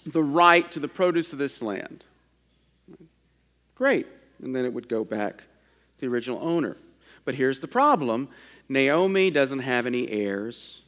the 0.04 0.22
right 0.22 0.68
to 0.72 0.80
the 0.80 0.88
produce 0.88 1.32
of 1.32 1.38
this 1.38 1.62
land. 1.62 2.04
Great. 3.76 4.08
And 4.42 4.54
then 4.54 4.64
it 4.64 4.74
would 4.74 4.88
go 4.88 5.04
back 5.04 5.38
to 5.38 5.44
the 6.00 6.08
original 6.08 6.40
owner. 6.42 6.76
But 7.24 7.36
here's 7.36 7.60
the 7.60 7.68
problem 7.68 8.28
Naomi 8.68 9.30
doesn't 9.30 9.60
have 9.60 9.86
any 9.86 10.10
heirs, 10.10 10.82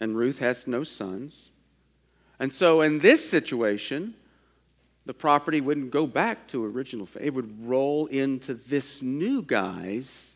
and 0.00 0.16
Ruth 0.16 0.38
has 0.38 0.66
no 0.66 0.82
sons. 0.82 1.50
And 2.40 2.50
so, 2.50 2.80
in 2.80 3.00
this 3.00 3.28
situation, 3.28 4.14
the 5.08 5.14
property 5.14 5.62
wouldn't 5.62 5.90
go 5.90 6.06
back 6.06 6.46
to 6.48 6.62
original. 6.62 7.08
It 7.18 7.32
would 7.32 7.66
roll 7.66 8.04
into 8.08 8.52
this 8.52 9.00
new 9.00 9.40
guy's 9.40 10.32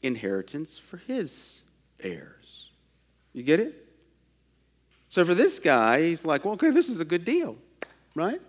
inheritance 0.00 0.80
for 0.88 0.96
his 0.96 1.58
heirs. 2.00 2.70
You 3.34 3.42
get 3.42 3.60
it? 3.60 3.86
So 5.10 5.26
for 5.26 5.34
this 5.34 5.58
guy, 5.58 6.04
he's 6.04 6.24
like, 6.24 6.46
well, 6.46 6.54
okay, 6.54 6.70
this 6.70 6.88
is 6.88 7.00
a 7.00 7.04
good 7.04 7.26
deal, 7.26 7.58
right? 8.14 8.40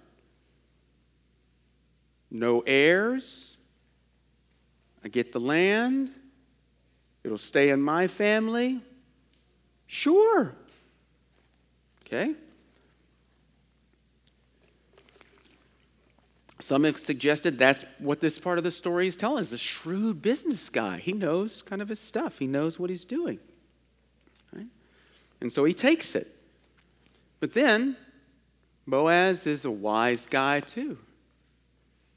No 2.32 2.64
heirs. 2.66 3.58
I 5.04 5.10
get 5.10 5.34
the 5.34 5.42
land. 5.42 6.10
It'll 7.26 7.38
stay 7.38 7.72
in 7.72 7.82
my 7.82 8.08
family. 8.08 8.80
Sure. 9.88 10.56
Okay? 12.06 12.34
Some 16.66 16.84
have 16.86 17.00
suggested 17.00 17.60
that's 17.60 17.86
what 18.00 18.22
this 18.22 18.40
part 18.40 18.58
of 18.58 18.64
the 18.64 18.72
story 18.72 19.08
is 19.08 19.16
telling 19.16 19.44
us. 19.44 19.52
A 19.52 19.58
shrewd 19.58 20.24
business 20.24 20.68
guy. 20.68 20.98
He 20.98 21.14
knows 21.14 21.62
kind 21.62 21.80
of 21.80 21.90
his 21.90 22.00
stuff, 22.00 22.40
he 22.40 22.48
knows 22.48 22.80
what 22.80 22.90
he's 22.90 23.06
doing. 23.06 23.38
Right? 24.52 24.66
And 25.42 25.54
so 25.54 25.64
he 25.64 25.76
takes 25.76 26.16
it. 26.16 26.36
But 27.40 27.54
then, 27.54 27.96
Boaz 28.88 29.46
is 29.46 29.66
a 29.66 29.70
wise 29.70 30.26
guy 30.26 30.60
too. 30.60 30.98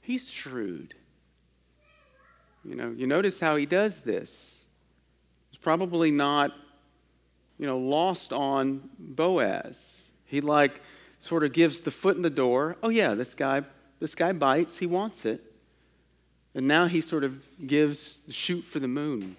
He's 0.01 0.31
shrewd. 0.31 0.95
You 2.65 2.75
know, 2.75 2.95
you 2.97 3.07
notice 3.07 3.39
how 3.39 3.57
he 3.57 3.67
does 3.67 4.01
this. 4.01 4.57
It's 5.51 5.59
probably 5.59 6.11
not, 6.11 6.55
you 7.59 7.67
know, 7.67 7.77
lost 7.77 8.33
on 8.33 8.89
Boaz. 8.99 9.77
He 10.25 10.41
like 10.41 10.81
sort 11.19 11.45
of 11.45 11.53
gives 11.53 11.83
the 11.83 11.91
foot 11.91 12.17
in 12.17 12.23
the 12.23 12.31
door. 12.31 12.79
Oh 12.83 12.89
yeah, 12.89 13.13
this 13.13 13.35
guy 13.35 13.65
this 14.01 14.15
guy 14.15 14.33
bites, 14.33 14.79
he 14.79 14.87
wants 14.87 15.25
it. 15.25 15.43
And 16.55 16.67
now 16.67 16.87
he 16.87 17.01
sort 17.01 17.25
of 17.25 17.45
gives 17.67 18.21
the 18.21 18.33
shoot 18.33 18.63
for 18.63 18.79
the 18.79 18.89
moon 18.89 19.37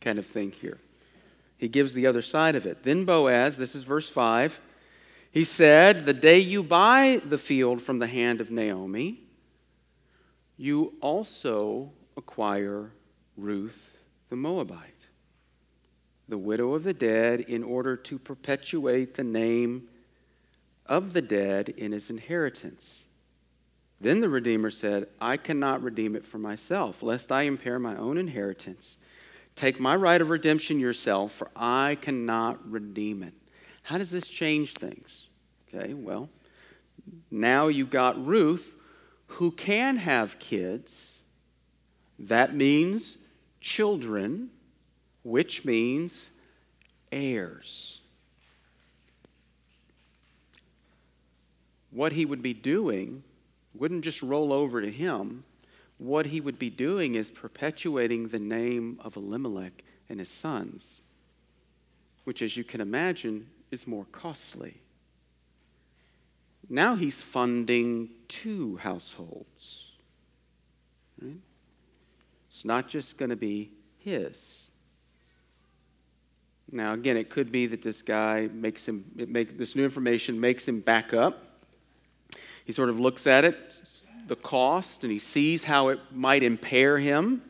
kind 0.00 0.18
of 0.18 0.26
thing 0.26 0.52
here. 0.52 0.78
He 1.58 1.68
gives 1.68 1.92
the 1.92 2.06
other 2.06 2.22
side 2.22 2.56
of 2.56 2.64
it. 2.64 2.84
Then 2.84 3.04
Boaz, 3.04 3.56
this 3.56 3.74
is 3.74 3.82
verse 3.82 4.08
5, 4.08 4.58
he 5.30 5.44
said, 5.44 6.06
The 6.06 6.14
day 6.14 6.38
you 6.38 6.62
buy 6.62 7.20
the 7.24 7.38
field 7.38 7.82
from 7.82 7.98
the 7.98 8.06
hand 8.06 8.40
of 8.40 8.50
Naomi, 8.50 9.20
you 10.56 10.94
also 11.00 11.92
acquire 12.16 12.90
Ruth 13.36 13.98
the 14.30 14.36
Moabite, 14.36 15.06
the 16.28 16.38
widow 16.38 16.74
of 16.74 16.84
the 16.84 16.94
dead, 16.94 17.40
in 17.40 17.62
order 17.62 17.96
to 17.96 18.18
perpetuate 18.18 19.14
the 19.14 19.24
name 19.24 19.88
of 20.86 21.12
the 21.12 21.22
dead 21.22 21.68
in 21.68 21.92
his 21.92 22.10
inheritance. 22.10 23.04
Then 24.00 24.20
the 24.20 24.28
Redeemer 24.28 24.70
said, 24.70 25.08
I 25.20 25.36
cannot 25.36 25.82
redeem 25.82 26.16
it 26.16 26.26
for 26.26 26.38
myself, 26.38 27.02
lest 27.02 27.30
I 27.30 27.42
impair 27.42 27.78
my 27.78 27.96
own 27.96 28.16
inheritance. 28.16 28.96
Take 29.54 29.78
my 29.78 29.94
right 29.94 30.20
of 30.20 30.30
redemption 30.30 30.80
yourself, 30.80 31.34
for 31.34 31.50
I 31.54 31.98
cannot 32.00 32.70
redeem 32.70 33.22
it. 33.22 33.34
How 33.82 33.98
does 33.98 34.10
this 34.10 34.28
change 34.28 34.74
things? 34.74 35.26
Okay, 35.68 35.92
well, 35.92 36.30
now 37.30 37.68
you've 37.68 37.90
got 37.90 38.24
Ruth 38.24 38.74
who 39.26 39.50
can 39.50 39.96
have 39.96 40.38
kids. 40.38 41.20
That 42.18 42.54
means 42.54 43.18
children, 43.60 44.50
which 45.22 45.64
means 45.64 46.28
heirs. 47.12 48.00
What 51.90 52.12
he 52.12 52.24
would 52.24 52.42
be 52.42 52.54
doing 52.54 53.24
wouldn't 53.74 54.04
just 54.04 54.22
roll 54.22 54.52
over 54.52 54.80
to 54.80 54.90
him. 54.90 55.44
What 55.98 56.26
he 56.26 56.40
would 56.40 56.58
be 56.58 56.70
doing 56.70 57.14
is 57.14 57.30
perpetuating 57.30 58.28
the 58.28 58.38
name 58.38 58.98
of 59.04 59.16
Elimelech 59.16 59.84
and 60.08 60.18
his 60.18 60.30
sons, 60.30 61.00
which, 62.24 62.42
as 62.42 62.56
you 62.56 62.64
can 62.64 62.80
imagine, 62.80 63.46
is 63.70 63.86
more 63.86 64.06
costly. 64.10 64.80
Now 66.68 66.94
he's 66.94 67.20
funding 67.20 68.10
two 68.28 68.76
households. 68.76 69.84
Right? 71.20 71.36
It's 72.48 72.64
not 72.64 72.88
just 72.88 73.18
going 73.18 73.30
to 73.30 73.36
be 73.36 73.70
his. 73.98 74.70
Now, 76.72 76.94
again, 76.94 77.16
it 77.16 77.30
could 77.30 77.50
be 77.50 77.66
that 77.66 77.82
this 77.82 78.00
guy 78.00 78.48
makes 78.52 78.86
him, 78.86 79.04
make, 79.14 79.58
this 79.58 79.74
new 79.74 79.84
information 79.84 80.40
makes 80.40 80.66
him 80.66 80.80
back 80.80 81.12
up 81.12 81.49
he 82.70 82.72
sort 82.72 82.88
of 82.88 83.00
looks 83.00 83.26
at 83.26 83.44
it, 83.44 83.58
the 84.28 84.36
cost, 84.36 85.02
and 85.02 85.10
he 85.10 85.18
sees 85.18 85.64
how 85.64 85.88
it 85.88 85.98
might 86.12 86.44
impair 86.44 86.98
him. 86.98 87.42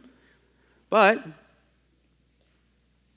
But 0.88 1.22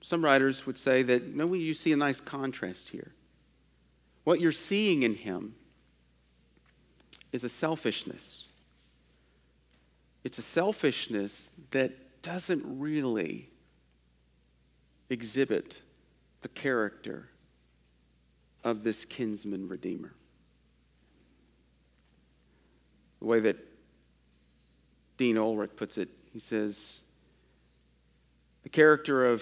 some 0.02 0.22
writers 0.22 0.66
would 0.66 0.78
say 0.78 1.02
that, 1.04 1.34
no, 1.34 1.54
you 1.54 1.74
see 1.74 1.94
a 1.94 1.96
nice 1.96 2.20
contrast 2.20 2.90
here. 2.90 3.14
What 4.26 4.42
you're 4.42 4.52
seeing 4.52 5.04
in 5.04 5.16
him 5.16 5.56
is 7.32 7.46
a 7.46 7.50
selfishness. 7.50 8.48
It's 10.26 10.40
a 10.40 10.42
selfishness 10.42 11.48
that 11.72 12.22
doesn't 12.22 12.64
really 12.66 13.48
exhibit 15.10 15.80
the 16.42 16.50
character 16.50 17.30
of 18.62 18.84
this 18.84 19.06
kinsman 19.06 19.70
redeemer 19.70 20.14
the 23.24 23.28
way 23.28 23.40
that 23.40 23.56
Dean 25.16 25.38
Ulrich 25.38 25.78
puts 25.78 25.98
it. 25.98 26.10
He 26.34 26.40
says, 26.40 27.00
The 28.64 28.70
character 28.70 29.26
of 29.26 29.42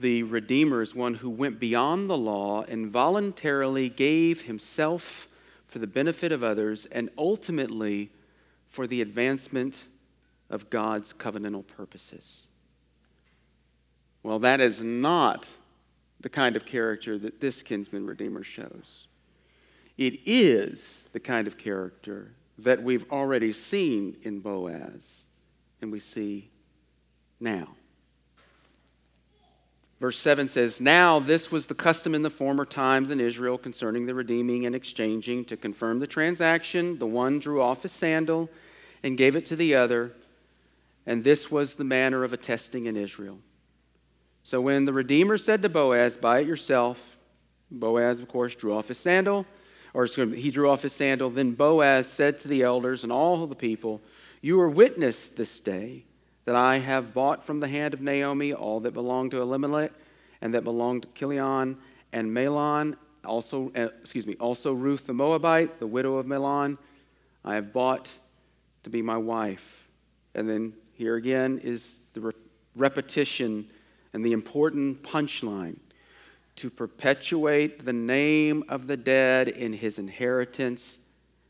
the 0.00 0.24
Redeemer 0.24 0.82
is 0.82 0.92
one 0.92 1.14
who 1.14 1.30
went 1.30 1.60
beyond 1.60 2.10
the 2.10 2.18
law 2.18 2.62
and 2.62 2.90
voluntarily 2.90 3.88
gave 3.88 4.42
himself 4.42 5.28
for 5.68 5.78
the 5.78 5.86
benefit 5.86 6.32
of 6.32 6.42
others 6.42 6.86
and 6.86 7.10
ultimately 7.16 8.10
for 8.68 8.88
the 8.88 9.00
advancement 9.00 9.84
of 10.50 10.68
God's 10.68 11.12
covenantal 11.12 11.64
purposes. 11.64 12.48
Well, 14.24 14.40
that 14.40 14.60
is 14.60 14.82
not 14.82 15.46
the 16.20 16.28
kind 16.28 16.56
of 16.56 16.66
character 16.66 17.18
that 17.18 17.40
this 17.40 17.62
kinsman 17.62 18.04
redeemer 18.04 18.42
shows. 18.42 19.06
It 19.96 20.18
is 20.26 21.06
the 21.12 21.20
kind 21.20 21.46
of 21.46 21.56
character 21.56 22.32
that 22.62 22.82
we've 22.82 23.10
already 23.10 23.52
seen 23.52 24.16
in 24.22 24.40
Boaz 24.40 25.22
and 25.80 25.90
we 25.90 26.00
see 26.00 26.50
now. 27.40 27.68
Verse 30.00 30.18
7 30.18 30.48
says, 30.48 30.80
Now 30.80 31.20
this 31.20 31.52
was 31.52 31.66
the 31.66 31.74
custom 31.74 32.14
in 32.14 32.22
the 32.22 32.30
former 32.30 32.64
times 32.64 33.10
in 33.10 33.20
Israel 33.20 33.56
concerning 33.56 34.06
the 34.06 34.14
redeeming 34.14 34.66
and 34.66 34.74
exchanging. 34.74 35.44
To 35.44 35.56
confirm 35.56 36.00
the 36.00 36.06
transaction, 36.06 36.98
the 36.98 37.06
one 37.06 37.38
drew 37.38 37.62
off 37.62 37.82
his 37.82 37.92
sandal 37.92 38.50
and 39.04 39.16
gave 39.16 39.36
it 39.36 39.46
to 39.46 39.56
the 39.56 39.76
other, 39.76 40.12
and 41.06 41.22
this 41.22 41.50
was 41.50 41.74
the 41.74 41.84
manner 41.84 42.24
of 42.24 42.32
attesting 42.32 42.86
in 42.86 42.96
Israel. 42.96 43.38
So 44.42 44.60
when 44.60 44.86
the 44.86 44.92
Redeemer 44.92 45.38
said 45.38 45.62
to 45.62 45.68
Boaz, 45.68 46.16
Buy 46.16 46.40
it 46.40 46.48
yourself, 46.48 46.98
Boaz, 47.70 48.20
of 48.20 48.26
course, 48.26 48.56
drew 48.56 48.74
off 48.74 48.88
his 48.88 48.98
sandal 48.98 49.46
or 49.94 50.06
he 50.06 50.50
drew 50.50 50.68
off 50.68 50.82
his 50.82 50.92
sandal. 50.92 51.30
Then 51.30 51.52
Boaz 51.52 52.06
said 52.06 52.38
to 52.38 52.48
the 52.48 52.62
elders 52.62 53.02
and 53.02 53.12
all 53.12 53.46
the 53.46 53.54
people, 53.54 54.00
You 54.40 54.60
are 54.60 54.68
witness 54.68 55.28
this 55.28 55.60
day 55.60 56.04
that 56.44 56.54
I 56.54 56.78
have 56.78 57.14
bought 57.14 57.44
from 57.44 57.60
the 57.60 57.68
hand 57.68 57.94
of 57.94 58.00
Naomi 58.00 58.52
all 58.52 58.80
that 58.80 58.94
belonged 58.94 59.30
to 59.32 59.40
Elimelech 59.40 59.92
and 60.40 60.54
that 60.54 60.64
belonged 60.64 61.02
to 61.02 61.08
Chilion 61.14 61.76
and 62.12 62.30
Mahlon, 62.30 62.96
also, 63.24 63.70
uh, 63.76 63.88
excuse 64.00 64.26
me, 64.26 64.34
also 64.40 64.72
Ruth 64.72 65.06
the 65.06 65.12
Moabite, 65.12 65.78
the 65.78 65.86
widow 65.86 66.16
of 66.16 66.26
Mahlon, 66.26 66.76
I 67.44 67.54
have 67.54 67.72
bought 67.72 68.10
to 68.82 68.90
be 68.90 69.02
my 69.02 69.16
wife. 69.16 69.88
And 70.34 70.48
then 70.48 70.72
here 70.94 71.16
again 71.16 71.60
is 71.62 71.98
the 72.14 72.20
re- 72.20 72.32
repetition 72.74 73.68
and 74.12 74.24
the 74.24 74.32
important 74.32 75.02
punchline 75.02 75.76
to 76.56 76.70
perpetuate 76.70 77.84
the 77.84 77.92
name 77.92 78.64
of 78.68 78.86
the 78.86 78.96
dead 78.96 79.48
in 79.48 79.72
his 79.72 79.98
inheritance, 79.98 80.98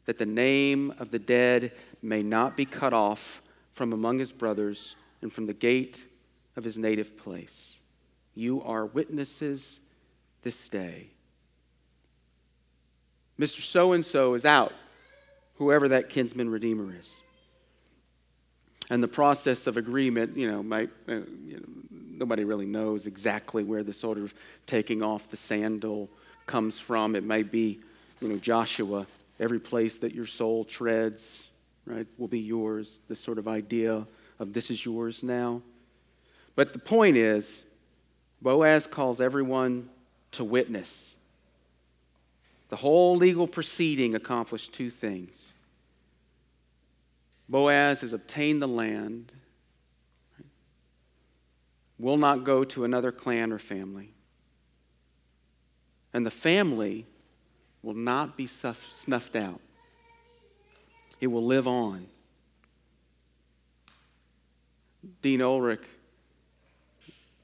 that 0.07 0.19
the 0.19 0.27
name 0.27 0.95
of 0.99 1.11
the 1.11 1.19
dead 1.19 1.73
may 2.03 2.23
not 2.23 2.57
be 2.57 2.65
cut 2.65 2.93
off 2.93 3.43
from 3.75 3.93
among 3.93 4.19
his 4.19 4.33
brothers 4.33 4.95
and 5.23 5.33
from 5.33 5.47
the 5.47 5.55
gate 5.55 6.05
of 6.57 6.65
his 6.65 6.79
native 6.79 7.17
place. 7.17 7.81
You 8.35 8.63
are 8.63 8.87
witnesses 8.87 9.81
this 10.43 10.69
day. 10.69 11.09
Mr. 13.39 13.61
So 13.61 13.93
and 13.93 14.05
so 14.05 14.35
is 14.35 14.45
out, 14.45 14.73
whoever 15.55 15.89
that 15.89 16.09
kinsman 16.09 16.51
redeemer 16.51 16.95
is. 17.01 17.21
And 18.91 19.03
the 19.03 19.09
process 19.09 19.67
of 19.67 19.77
agreement, 19.77 20.37
you 20.37 20.51
know, 20.51 20.63
might, 20.63 20.91
uh, 21.09 21.21
you 21.45 21.57
know, 21.57 21.99
nobody 22.13 22.45
really 22.45 22.67
knows 22.67 23.07
exactly 23.07 23.65
where 23.65 23.83
the 23.83 23.93
sort 23.93 24.19
of 24.19 24.33
taking 24.67 25.03
off 25.03 25.31
the 25.31 25.37
sandal 25.37 26.09
comes 26.47 26.79
from. 26.79 27.15
It 27.15 27.25
may 27.25 27.43
be, 27.43 27.81
you 28.21 28.29
know, 28.29 28.37
Joshua, 28.37 29.07
every 29.41 29.59
place 29.59 29.99
that 29.99 30.15
your 30.15 30.27
sole 30.27 30.65
treads, 30.65 31.51
right, 31.87 32.07
will 32.19 32.29
be 32.29 32.41
yours. 32.41 33.01
This 33.09 33.21
sort 33.21 33.39
of 33.39 33.49
idea 33.49 34.07
of 34.39 34.53
this 34.53 34.71
is 34.71 34.85
yours 34.85 35.23
now. 35.23 35.63
But 36.55 36.73
the 36.73 36.79
point 36.79 37.17
is, 37.17 37.65
Boaz 38.41 38.87
calls 38.87 39.21
everyone 39.21 39.89
to 40.33 40.45
witness. 40.45 41.15
The 42.69 42.77
whole 42.77 43.17
legal 43.17 43.47
proceeding 43.47 44.15
accomplished 44.15 44.73
two 44.73 44.91
things. 44.91 45.53
Boaz 47.49 48.01
has 48.01 48.13
obtained 48.13 48.63
the 48.63 48.69
land, 48.69 49.33
will 52.03 52.17
not 52.17 52.43
go 52.43 52.65
to 52.65 52.83
another 52.83 53.13
clan 53.13 53.53
or 53.53 53.61
family. 53.61 54.13
And 56.13 56.27
the 56.27 56.33
family 56.33 57.07
will 57.81 57.95
not 57.95 58.37
be 58.37 58.49
snuffed 58.49 59.37
out, 59.37 59.61
it 61.21 61.29
will 61.29 61.47
live 61.47 61.69
on. 61.69 62.07
Dean 65.21 65.41
Ulrich, 65.41 65.83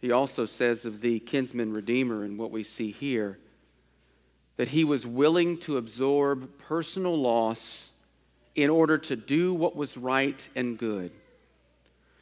he 0.01 0.11
also 0.13 0.45
says 0.45 0.85
of 0.85 1.01
the 1.01 1.21
kinsman 1.21 1.73
redeemer 1.73 2.25
and 2.25 2.39
what 2.39 2.51
we 2.51 2.63
see 2.63 2.91
here 2.91 3.39
that 4.57 4.69
he 4.69 4.83
was 4.83 5.07
willing 5.07 5.57
to 5.59 5.77
absorb 5.77 6.51
personal 6.59 7.17
loss 7.17 7.91
in 8.57 8.71
order 8.71 8.99
to 8.99 9.15
do 9.15 9.55
what 9.55 9.77
was 9.77 9.97
right 9.97 10.49
and 10.57 10.79
good. 10.79 11.13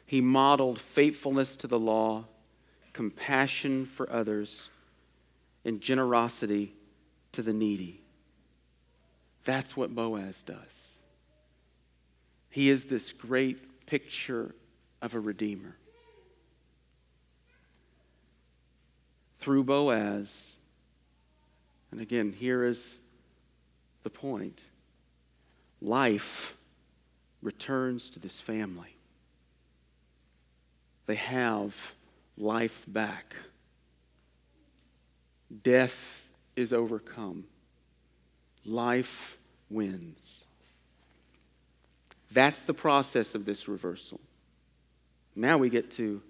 He 0.07 0.21
modeled 0.21 0.79
faithfulness 0.79 1.57
to 1.57 1.67
the 1.67 1.77
law, 1.77 2.25
compassion 2.93 3.85
for 3.85 4.09
others, 4.11 4.69
and 5.65 5.81
generosity 5.81 6.73
to 7.33 7.41
the 7.41 7.53
needy. 7.53 8.01
That's 9.43 9.75
what 9.75 9.93
Boaz 9.93 10.41
does. 10.45 10.91
He 12.49 12.69
is 12.69 12.85
this 12.85 13.11
great 13.11 13.85
picture 13.85 14.55
of 15.01 15.13
a 15.13 15.19
redeemer. 15.19 15.75
Through 19.39 19.65
Boaz, 19.65 20.55
and 21.91 21.99
again, 21.99 22.33
here 22.37 22.63
is 22.63 22.97
the 24.03 24.09
point 24.09 24.63
life 25.81 26.55
returns 27.41 28.09
to 28.11 28.19
this 28.19 28.39
family. 28.39 28.96
They 31.07 31.15
have 31.15 31.73
life 32.37 32.83
back. 32.87 33.35
Death 35.63 36.21
is 36.55 36.73
overcome. 36.73 37.45
Life 38.65 39.37
wins. 39.69 40.43
That's 42.31 42.65
the 42.65 42.73
process 42.73 43.35
of 43.35 43.45
this 43.45 43.67
reversal. 43.69 44.19
Now 45.35 45.57
we 45.57 45.69
get 45.69 45.91
to 45.91 46.21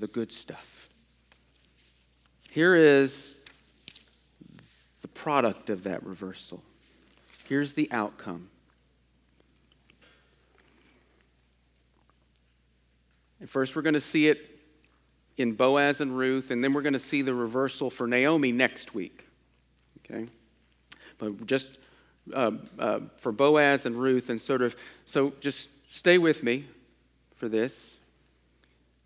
the 0.00 0.08
good 0.08 0.32
stuff. 0.32 0.88
Here 2.50 2.74
is 2.74 3.36
the 5.02 5.08
product 5.08 5.70
of 5.70 5.84
that 5.84 6.04
reversal. 6.04 6.62
Here's 7.44 7.74
the 7.74 7.88
outcome. 7.92 8.48
First, 13.46 13.74
we're 13.74 13.82
going 13.82 13.94
to 13.94 14.00
see 14.00 14.28
it 14.28 14.58
in 15.38 15.52
Boaz 15.52 16.00
and 16.00 16.16
Ruth, 16.16 16.50
and 16.50 16.62
then 16.62 16.74
we're 16.74 16.82
going 16.82 16.92
to 16.92 16.98
see 16.98 17.22
the 17.22 17.34
reversal 17.34 17.88
for 17.90 18.06
Naomi 18.06 18.52
next 18.52 18.94
week. 18.94 19.26
Okay? 20.04 20.26
But 21.18 21.46
just 21.46 21.78
uh, 22.34 22.52
uh, 22.78 23.00
for 23.16 23.32
Boaz 23.32 23.86
and 23.86 23.96
Ruth, 23.96 24.28
and 24.28 24.40
sort 24.40 24.62
of, 24.62 24.76
so 25.06 25.32
just 25.40 25.68
stay 25.90 26.18
with 26.18 26.42
me 26.42 26.66
for 27.36 27.48
this 27.48 27.96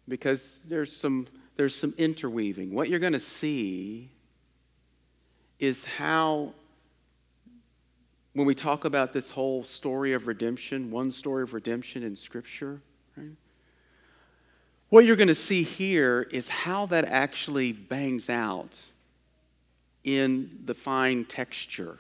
because 0.09 0.65
there's 0.69 0.95
some, 0.95 1.27
there's 1.57 1.75
some 1.75 1.95
interweaving. 1.97 2.75
What 2.75 2.89
you're 2.89 2.99
going 2.99 3.13
to 3.13 3.21
see 3.21 4.11
is 5.61 5.85
how, 5.85 6.53
when 8.33 8.47
we 8.47 8.55
talk 8.55 8.85
about 8.85 9.13
this 9.13 9.31
whole 9.31 9.63
story 9.63 10.13
of 10.13 10.27
redemption, 10.27 10.91
one 10.91 11.11
story 11.13 11.45
of 11.45 11.55
redemption 11.55 12.03
in 12.03 12.17
Scripture, 12.17 12.81
right? 13.17 13.31
What 14.95 15.05
you're 15.07 15.17
going 15.17 15.27
to 15.27 15.35
see 15.35 15.65
here 15.65 16.29
is 16.31 16.49
how 16.49 16.87
that 16.87 17.07
actually 17.07 17.73
bangs 17.73 18.31
out 18.31 18.79
in 20.05 20.61
the 20.67 20.75
fine 20.75 21.25
texture 21.25 21.99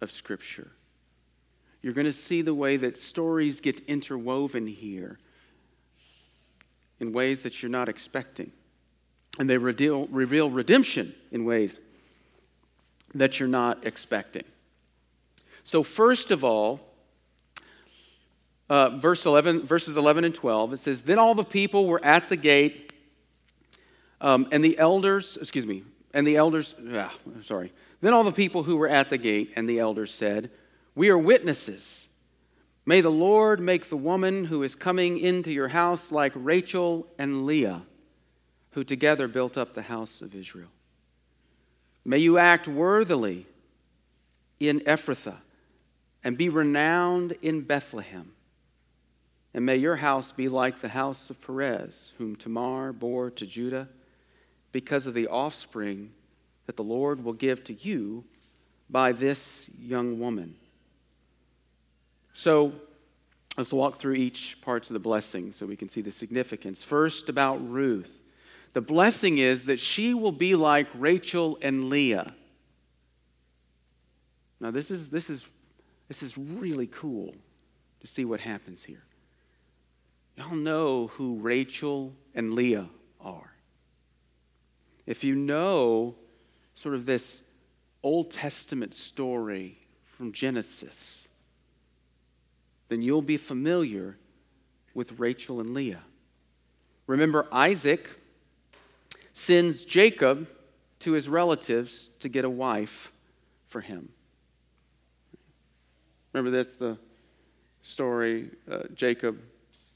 of 0.00 0.10
Scripture. 0.10 0.66
You're 1.82 1.92
going 1.92 2.08
to 2.08 2.12
see 2.12 2.42
the 2.42 2.52
way 2.52 2.76
that 2.76 2.98
stories 2.98 3.60
get 3.60 3.82
interwoven 3.86 4.66
here 4.66 5.20
in 6.98 7.12
ways 7.12 7.44
that 7.44 7.62
you're 7.62 7.70
not 7.70 7.88
expecting. 7.88 8.50
And 9.38 9.48
they 9.48 9.56
reveal, 9.56 10.08
reveal 10.08 10.50
redemption 10.50 11.14
in 11.30 11.44
ways 11.44 11.78
that 13.14 13.38
you're 13.38 13.48
not 13.48 13.86
expecting. 13.86 14.42
So, 15.62 15.84
first 15.84 16.32
of 16.32 16.42
all, 16.42 16.80
uh, 18.68 18.90
verse 18.98 19.24
11, 19.24 19.66
verses 19.66 19.96
11 19.96 20.24
and 20.24 20.34
12, 20.34 20.74
it 20.74 20.80
says, 20.80 21.02
Then 21.02 21.18
all 21.18 21.34
the 21.34 21.44
people 21.44 21.86
were 21.86 22.04
at 22.04 22.28
the 22.28 22.36
gate, 22.36 22.92
um, 24.20 24.48
and 24.50 24.64
the 24.64 24.78
elders, 24.78 25.38
excuse 25.40 25.66
me, 25.66 25.82
and 26.14 26.26
the 26.26 26.36
elders, 26.36 26.74
ah, 26.92 27.14
sorry. 27.42 27.72
Then 28.00 28.12
all 28.12 28.24
the 28.24 28.32
people 28.32 28.62
who 28.62 28.76
were 28.76 28.88
at 28.88 29.10
the 29.10 29.18
gate 29.18 29.52
and 29.56 29.68
the 29.68 29.78
elders 29.78 30.12
said, 30.12 30.50
We 30.94 31.08
are 31.10 31.18
witnesses. 31.18 32.06
May 32.84 33.00
the 33.00 33.10
Lord 33.10 33.58
make 33.58 33.88
the 33.88 33.96
woman 33.96 34.44
who 34.44 34.62
is 34.62 34.76
coming 34.76 35.18
into 35.18 35.50
your 35.50 35.68
house 35.68 36.12
like 36.12 36.32
Rachel 36.34 37.06
and 37.18 37.44
Leah, 37.44 37.82
who 38.70 38.84
together 38.84 39.26
built 39.26 39.58
up 39.58 39.74
the 39.74 39.82
house 39.82 40.20
of 40.20 40.34
Israel. 40.34 40.68
May 42.04 42.18
you 42.18 42.38
act 42.38 42.68
worthily 42.68 43.46
in 44.60 44.80
Ephrathah 44.80 45.38
and 46.22 46.38
be 46.38 46.48
renowned 46.48 47.32
in 47.42 47.62
Bethlehem. 47.62 48.35
And 49.56 49.64
may 49.64 49.76
your 49.76 49.96
house 49.96 50.32
be 50.32 50.48
like 50.48 50.82
the 50.82 50.88
house 50.88 51.30
of 51.30 51.40
Perez, 51.40 52.12
whom 52.18 52.36
Tamar 52.36 52.92
bore 52.92 53.30
to 53.30 53.46
Judah, 53.46 53.88
because 54.70 55.06
of 55.06 55.14
the 55.14 55.28
offspring 55.28 56.10
that 56.66 56.76
the 56.76 56.84
Lord 56.84 57.24
will 57.24 57.32
give 57.32 57.64
to 57.64 57.72
you 57.72 58.22
by 58.90 59.12
this 59.12 59.70
young 59.80 60.20
woman. 60.20 60.54
So 62.34 62.74
let's 63.56 63.72
walk 63.72 63.98
through 63.98 64.16
each 64.16 64.60
parts 64.60 64.90
of 64.90 64.92
the 64.92 65.00
blessing 65.00 65.52
so 65.52 65.64
we 65.64 65.74
can 65.74 65.88
see 65.88 66.02
the 66.02 66.12
significance. 66.12 66.84
First, 66.84 67.30
about 67.30 67.66
Ruth. 67.66 68.14
The 68.74 68.82
blessing 68.82 69.38
is 69.38 69.64
that 69.64 69.80
she 69.80 70.12
will 70.12 70.32
be 70.32 70.54
like 70.54 70.86
Rachel 70.94 71.58
and 71.62 71.88
Leah. 71.88 72.34
Now, 74.60 74.70
this 74.70 74.90
is, 74.90 75.08
this 75.08 75.30
is, 75.30 75.46
this 76.08 76.22
is 76.22 76.36
really 76.36 76.88
cool 76.88 77.34
to 78.02 78.06
see 78.06 78.26
what 78.26 78.40
happens 78.40 78.82
here. 78.84 79.02
Y'all 80.36 80.54
know 80.54 81.06
who 81.08 81.36
Rachel 81.36 82.12
and 82.34 82.52
Leah 82.52 82.88
are. 83.20 83.52
If 85.06 85.24
you 85.24 85.34
know 85.34 86.14
sort 86.74 86.94
of 86.94 87.06
this 87.06 87.40
Old 88.02 88.30
Testament 88.30 88.94
story 88.94 89.78
from 90.16 90.32
Genesis, 90.32 91.26
then 92.88 93.02
you'll 93.02 93.22
be 93.22 93.38
familiar 93.38 94.16
with 94.94 95.18
Rachel 95.18 95.60
and 95.60 95.70
Leah. 95.74 96.02
Remember, 97.06 97.46
Isaac 97.50 98.10
sends 99.32 99.84
Jacob 99.84 100.48
to 101.00 101.12
his 101.12 101.28
relatives 101.28 102.10
to 102.20 102.28
get 102.28 102.44
a 102.44 102.50
wife 102.50 103.12
for 103.68 103.80
him. 103.80 104.08
Remember 106.32 106.50
this, 106.50 106.76
the 106.76 106.98
story 107.82 108.50
uh, 108.70 108.84
Jacob 108.94 109.38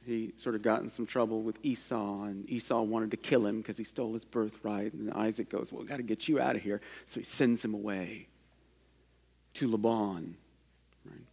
he 0.07 0.33
sort 0.37 0.55
of 0.55 0.63
got 0.63 0.83
in 0.83 0.89
some 0.89 1.07
trouble 1.07 1.43
with 1.43 1.59
Esau, 1.63 2.25
and 2.25 2.49
Esau 2.51 2.83
wanted 2.83 3.11
to 3.11 3.17
kill 3.17 3.47
him 3.47 3.59
because 3.59 3.77
he 3.77 3.85
stole 3.85 4.13
his 4.15 4.25
birthright. 4.25 4.93
And 4.95 5.13
Isaac 5.13 5.51
goes, 5.51 5.73
Well, 5.73 5.83
we 5.83 5.89
got 5.89 5.99
to 5.99 6.03
get 6.03 6.29
you 6.29 6.41
out 6.41 6.57
of 6.57 6.63
here. 6.63 6.81
So 7.07 7.21
he 7.21 7.25
sends 7.25 7.65
him 7.65 7.75
away 7.75 8.27
to 9.55 9.69
Laban. 9.69 10.37
Right? 11.05 11.25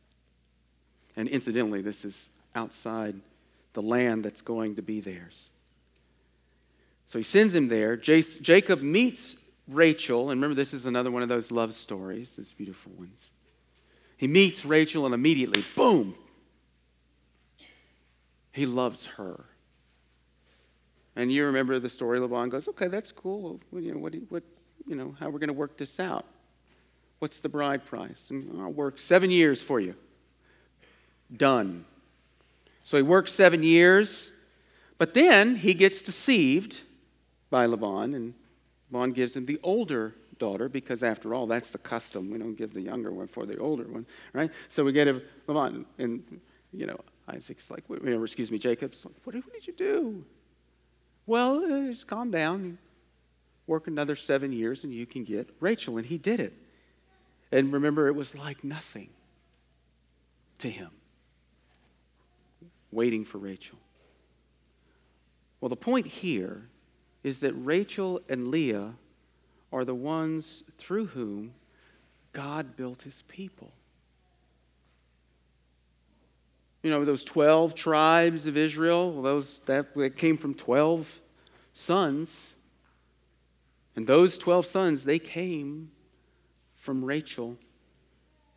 And 1.16 1.30
incidentally, 1.30 1.82
this 1.82 2.04
is 2.04 2.30
outside 2.56 3.16
the 3.74 3.82
land 3.82 4.26
that's 4.26 4.42
going 4.42 4.76
to 4.76 4.82
be 4.82 5.00
theirs. 5.00 5.50
So 7.06 7.18
he 7.18 7.24
sends 7.24 7.56
him 7.56 7.70
there. 7.70 7.96
Jacob 7.96 8.82
meets 8.82 9.38
Rachel, 9.68 10.30
and 10.30 10.42
remember, 10.42 10.56
this 10.56 10.74
is 10.74 10.86
another 10.86 11.10
one 11.12 11.24
of 11.24 11.30
those 11.30 11.52
love 11.52 11.74
stories, 11.74 12.36
those 12.36 12.52
beautiful 12.52 12.92
ones. 12.98 13.30
He 14.18 14.28
meets 14.28 14.66
Rachel, 14.66 15.06
and 15.06 15.14
immediately, 15.14 15.64
boom, 15.76 16.16
He 18.58 18.65
loves 18.65 19.06
her. 19.06 19.46
And 21.15 21.32
you 21.32 21.46
remember 21.46 21.78
the 21.78 21.91
story. 21.91 22.20
Laban 22.20 22.50
goes, 22.50 22.67
"Okay, 22.67 22.88
that's 22.88 23.12
cool. 23.12 23.60
Well, 23.70 23.84
you 23.84 23.93
know, 23.93 24.00
what, 24.00 24.15
what, 24.30 24.41
you 24.88 24.96
know, 24.96 25.15
how 25.20 25.30
we're 25.30 25.38
going 25.38 25.50
to 25.50 25.54
work 25.54 25.78
this 25.78 26.00
out? 26.00 26.26
What's 27.20 27.39
the 27.39 27.50
bride 27.50 27.86
price? 27.86 28.32
And 28.32 28.60
I'll 28.60 28.72
work 28.72 28.98
seven 28.98 29.30
years 29.30 29.62
for 29.62 29.80
you. 29.80 29.93
Done. 31.36 31.86
So 32.84 32.98
he 32.98 33.04
works 33.04 33.32
seven 33.32 33.62
years, 33.62 34.32
but 34.98 35.13
then 35.13 35.58
he 35.58 35.76
gets 35.76 36.02
deceived 36.02 36.82
by 37.52 37.67
Laban, 37.67 38.15
and 38.15 38.34
Laban 38.89 39.13
gives 39.13 39.36
him 39.36 39.46
the 39.46 39.60
older 39.62 40.15
daughter 40.39 40.67
because, 40.67 41.04
after 41.04 41.36
all, 41.36 41.46
that's 41.46 41.70
the 41.70 41.78
custom. 41.78 42.32
We 42.32 42.39
don't 42.39 42.56
give 42.56 42.74
the 42.74 42.82
younger 42.82 43.12
one 43.12 43.28
for 43.28 43.46
the 43.46 43.58
older 43.58 43.84
one, 43.84 44.08
right? 44.34 44.50
So 44.67 44.84
we 44.84 44.93
get 44.93 45.08
a 45.08 45.22
Laban, 45.46 45.86
and 46.00 46.41
you 46.74 46.88
know, 46.88 47.00
Isaac's 47.28 47.70
like, 47.70 47.84
excuse 47.90 48.52
me, 48.52 48.58
Jacob's 48.58 49.06
like, 49.06 49.16
what, 49.24 49.36
what 49.36 49.54
did 49.54 49.68
you 49.68 49.74
do? 49.74 50.24
Well, 51.26 51.58
uh, 51.58 51.92
just 51.92 52.08
calm 52.08 52.32
down. 52.32 52.78
Work 53.68 53.88
another 53.88 54.16
seven 54.16 54.54
years, 54.54 54.86
and 54.86 54.94
you 54.94 55.06
can 55.06 55.26
get 55.26 55.50
Rachel. 55.60 55.98
And 55.98 56.06
he 56.06 56.18
did 56.18 56.40
it. 56.40 56.54
And 57.52 57.72
remember, 57.74 58.08
it 58.08 58.16
was 58.16 58.34
like 58.34 58.63
nothing 58.63 59.10
to 60.60 60.70
him, 60.70 60.90
waiting 62.92 63.26
for 63.26 63.38
Rachel. 63.38 63.78
Well, 65.60 65.70
the 65.70 65.76
point 65.76 66.08
here 66.08 66.63
is 67.24 67.40
that 67.40 67.54
Rachel 67.54 68.22
and 68.30 68.50
Leah 68.50 68.94
are 69.74 69.84
the 69.84 69.96
ones 69.96 70.63
through 70.78 71.08
whom 71.08 71.54
God 72.32 72.78
built 72.78 73.02
his 73.02 73.24
people. 73.28 73.72
You 76.84 76.92
know, 76.92 77.04
those 77.04 77.24
12 77.24 77.76
tribes 77.76 78.46
of 78.46 78.56
Israel, 78.56 79.22
those 79.22 79.62
that, 79.66 79.96
that 79.96 80.18
came 80.18 80.38
from 80.38 80.54
12 80.54 81.20
sons. 81.74 82.54
And 83.96 84.06
those 84.06 84.38
12 84.38 84.66
sons, 84.66 85.04
they 85.04 85.20
came 85.20 85.92
from 86.76 87.04
Rachel 87.04 87.58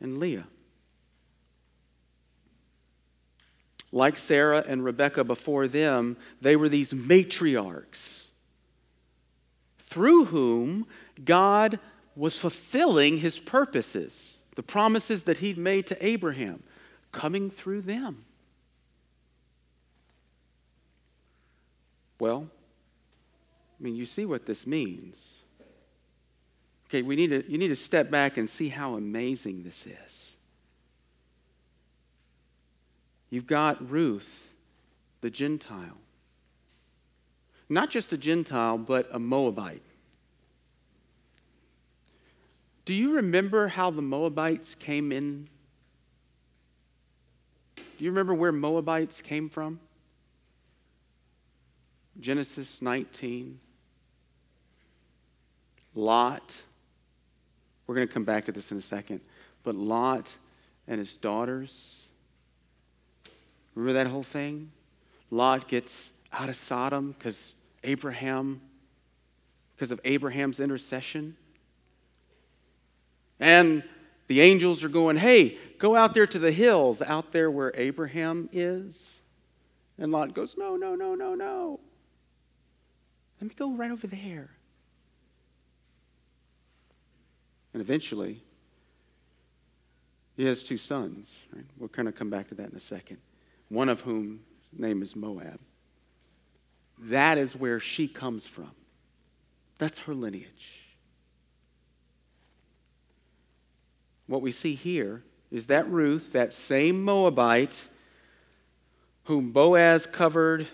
and 0.01 0.19
Leah. 0.19 0.47
Like 3.93 4.17
Sarah 4.17 4.63
and 4.69 4.85
Rebekah 4.85 5.25
before 5.25 5.67
them, 5.67 6.17
they 6.41 6.57
were 6.57 6.69
these 6.69 6.93
matriarchs 6.93 8.27
through 9.79 10.27
whom 10.27 10.87
God 11.25 11.81
was 12.15 12.39
fulfilling 12.39 13.19
his 13.19 13.39
purposes, 13.39 14.37
the 14.55 14.63
promises 14.63 15.25
that 15.25 15.39
he'd 15.39 15.59
made 15.59 15.87
to 15.89 16.07
Abraham, 16.07 16.63
coming 17.13 17.51
through 17.51 17.83
them. 17.83 18.25
Well, 22.19 22.49
I 23.79 23.83
mean, 23.83 23.97
you 23.97 24.07
see 24.07 24.27
what 24.27 24.47
this 24.47 24.67
means. 24.67 25.39
Okay, 26.89 27.03
we 27.03 27.17
need 27.17 27.29
to, 27.29 27.51
you 27.51 27.57
need 27.57 27.69
to 27.69 27.77
step 27.77 28.11
back 28.11 28.37
and 28.37 28.49
see 28.49 28.69
how 28.69 28.95
amazing 28.95 29.63
this 29.63 29.87
is. 29.87 30.33
You've 33.31 33.47
got 33.47 33.91
Ruth, 33.91 34.51
the 35.21 35.31
Gentile. 35.31 35.97
Not 37.69 37.89
just 37.89 38.13
a 38.13 38.19
Gentile, 38.19 38.77
but 38.77 39.09
a 39.13 39.21
Moabite. 39.21 39.83
Do 42.85 42.93
you 42.93 43.15
remember 43.15 43.69
how 43.69 43.93
the 43.93 44.03
Moabites 44.03 44.75
came 44.75 45.13
in? 45.13 45.49
Do 48.01 48.07
you 48.07 48.13
remember 48.13 48.33
where 48.33 48.51
Moabites 48.51 49.21
came 49.21 49.51
from? 49.51 49.79
Genesis 52.19 52.81
19. 52.81 53.61
Lot. 55.95 56.55
We're 57.87 57.97
going 57.97 58.09
to 58.09 58.15
come 58.15 58.25
back 58.25 58.47
to 58.47 58.53
this 58.53 58.73
in 58.73 58.79
a 58.79 58.83
second. 58.83 59.21
But 59.65 59.75
Lot 59.75 60.33
and 60.89 60.99
his 60.99 61.15
daughters. 61.17 62.01
Remember 63.75 63.93
that 63.93 64.07
whole 64.07 64.23
thing? 64.23 64.73
Lot 65.31 65.69
gets 65.69 66.09
out 66.33 66.49
of 66.49 66.57
Sodom 66.57 67.13
because 67.13 67.55
Abraham, 67.85 68.63
because 69.77 69.91
of 69.91 70.01
Abraham's 70.05 70.59
intercession. 70.59 71.37
And 73.39 73.83
the 74.31 74.41
angels 74.41 74.85
are 74.85 74.89
going, 74.89 75.17
hey, 75.17 75.59
go 75.81 75.97
out 75.97 76.15
there 76.15 76.25
to 76.25 76.39
the 76.39 76.53
hills, 76.53 77.03
out 77.03 77.33
there 77.33 77.51
where 77.51 77.73
Abraham 77.75 78.49
is. 78.53 79.19
And 79.99 80.13
Lot 80.13 80.35
goes, 80.35 80.55
no, 80.57 80.77
no, 80.77 80.95
no, 80.95 81.17
no, 81.17 81.35
no. 81.35 81.81
Let 83.41 83.51
me 83.51 83.55
go 83.57 83.73
right 83.73 83.91
over 83.91 84.07
there. 84.07 84.51
And 87.75 87.83
eventually, 87.83 88.41
he 90.37 90.45
has 90.45 90.63
two 90.63 90.79
sons. 90.79 91.41
Right? 91.53 91.65
We'll 91.77 91.89
kind 91.89 92.07
of 92.07 92.15
come 92.15 92.31
back 92.31 92.47
to 92.51 92.55
that 92.55 92.71
in 92.71 92.77
a 92.77 92.81
second. 92.81 93.19
One 93.69 93.89
of 93.89 94.01
whom 94.01 94.39
name 94.79 95.03
is 95.03 95.17
Moab. 95.17 95.59
That 97.01 97.37
is 97.37 97.57
where 97.57 97.81
she 97.81 98.07
comes 98.07 98.47
from. 98.47 98.71
That's 99.79 99.99
her 99.99 100.15
lineage. 100.15 100.80
What 104.31 104.43
we 104.43 104.53
see 104.53 104.77
here 104.77 105.25
is 105.51 105.67
that 105.67 105.91
Ruth, 105.91 106.35
that 106.35 106.53
same 106.53 107.03
Moabite, 107.03 107.89
whom 109.25 109.51
Boaz 109.51 110.07
covered 110.07 110.69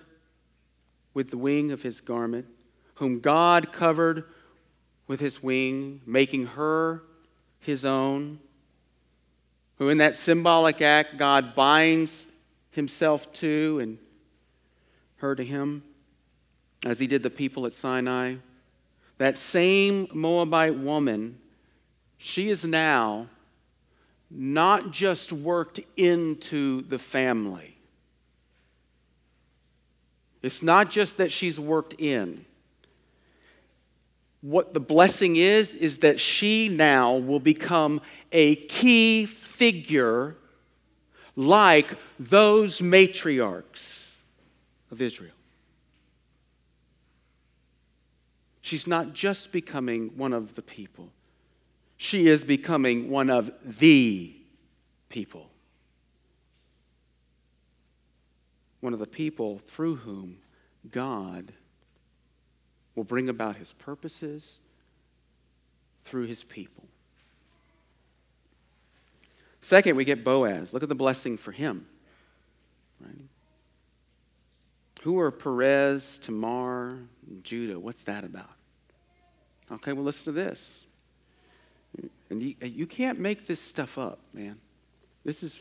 with 1.14 1.30
the 1.30 1.38
wing 1.38 1.72
of 1.72 1.80
his 1.80 2.02
garment, 2.02 2.44
whom 2.96 3.18
God 3.18 3.72
covered 3.72 4.24
with 5.06 5.20
his 5.20 5.42
wing, 5.42 6.02
making 6.04 6.48
her 6.48 7.02
his 7.58 7.86
own, 7.86 8.40
who 9.78 9.88
in 9.88 9.96
that 9.98 10.18
symbolic 10.18 10.82
act 10.82 11.16
God 11.16 11.54
binds 11.54 12.26
himself 12.72 13.32
to 13.32 13.78
and 13.80 13.96
her 15.16 15.34
to 15.34 15.42
him, 15.42 15.82
as 16.84 17.00
he 17.00 17.06
did 17.06 17.22
the 17.22 17.30
people 17.30 17.64
at 17.64 17.72
Sinai. 17.72 18.34
That 19.16 19.38
same 19.38 20.08
Moabite 20.12 20.76
woman, 20.76 21.38
she 22.18 22.50
is 22.50 22.66
now 22.66 23.28
not 24.30 24.90
just 24.90 25.32
worked 25.32 25.80
into 25.96 26.82
the 26.82 26.98
family. 26.98 27.76
It's 30.42 30.62
not 30.62 30.90
just 30.90 31.16
that 31.18 31.32
she's 31.32 31.58
worked 31.58 31.94
in 31.98 32.44
what 34.46 34.72
the 34.72 34.80
blessing 34.80 35.34
is, 35.34 35.74
is 35.74 35.98
that 35.98 36.20
she 36.20 36.68
now 36.68 37.16
will 37.16 37.40
become 37.40 38.00
a 38.30 38.54
key 38.54 39.26
figure 39.26 40.36
like 41.34 41.94
those 42.20 42.80
matriarchs 42.80 44.04
of 44.92 45.00
Israel. 45.00 45.32
She's 48.60 48.86
not 48.86 49.12
just 49.12 49.50
becoming 49.50 50.16
one 50.16 50.32
of 50.32 50.54
the 50.54 50.62
people, 50.62 51.08
she 51.96 52.28
is 52.28 52.44
becoming 52.44 53.10
one 53.10 53.30
of 53.30 53.50
the 53.78 54.34
people. 55.08 55.50
One 58.80 58.92
of 58.92 58.98
the 58.98 59.06
people 59.06 59.58
through 59.58 59.96
whom 59.96 60.38
God 60.90 61.52
will 62.94 63.04
bring 63.04 63.28
about 63.28 63.56
his 63.56 63.72
purposes 63.72 64.58
through 66.04 66.26
his 66.26 66.42
people. 66.42 66.84
Second, 69.60 69.96
we 69.96 70.04
get 70.04 70.22
Boaz. 70.22 70.72
Look 70.72 70.82
at 70.82 70.88
the 70.88 70.94
blessing 70.94 71.36
for 71.36 71.50
him. 71.50 71.86
Right? 73.00 73.24
Who 75.02 75.18
are 75.18 75.30
Perez, 75.30 76.18
Tamar, 76.18 76.98
Judah? 77.42 77.78
What's 77.78 78.04
that 78.04 78.24
about? 78.24 78.50
Okay, 79.70 79.92
well, 79.92 80.04
listen 80.04 80.24
to 80.26 80.32
this. 80.32 80.85
And 82.30 82.42
you, 82.42 82.54
you 82.60 82.86
can't 82.86 83.18
make 83.18 83.46
this 83.46 83.60
stuff 83.60 83.98
up, 83.98 84.18
man. 84.32 84.58
This 85.24 85.42
is 85.42 85.60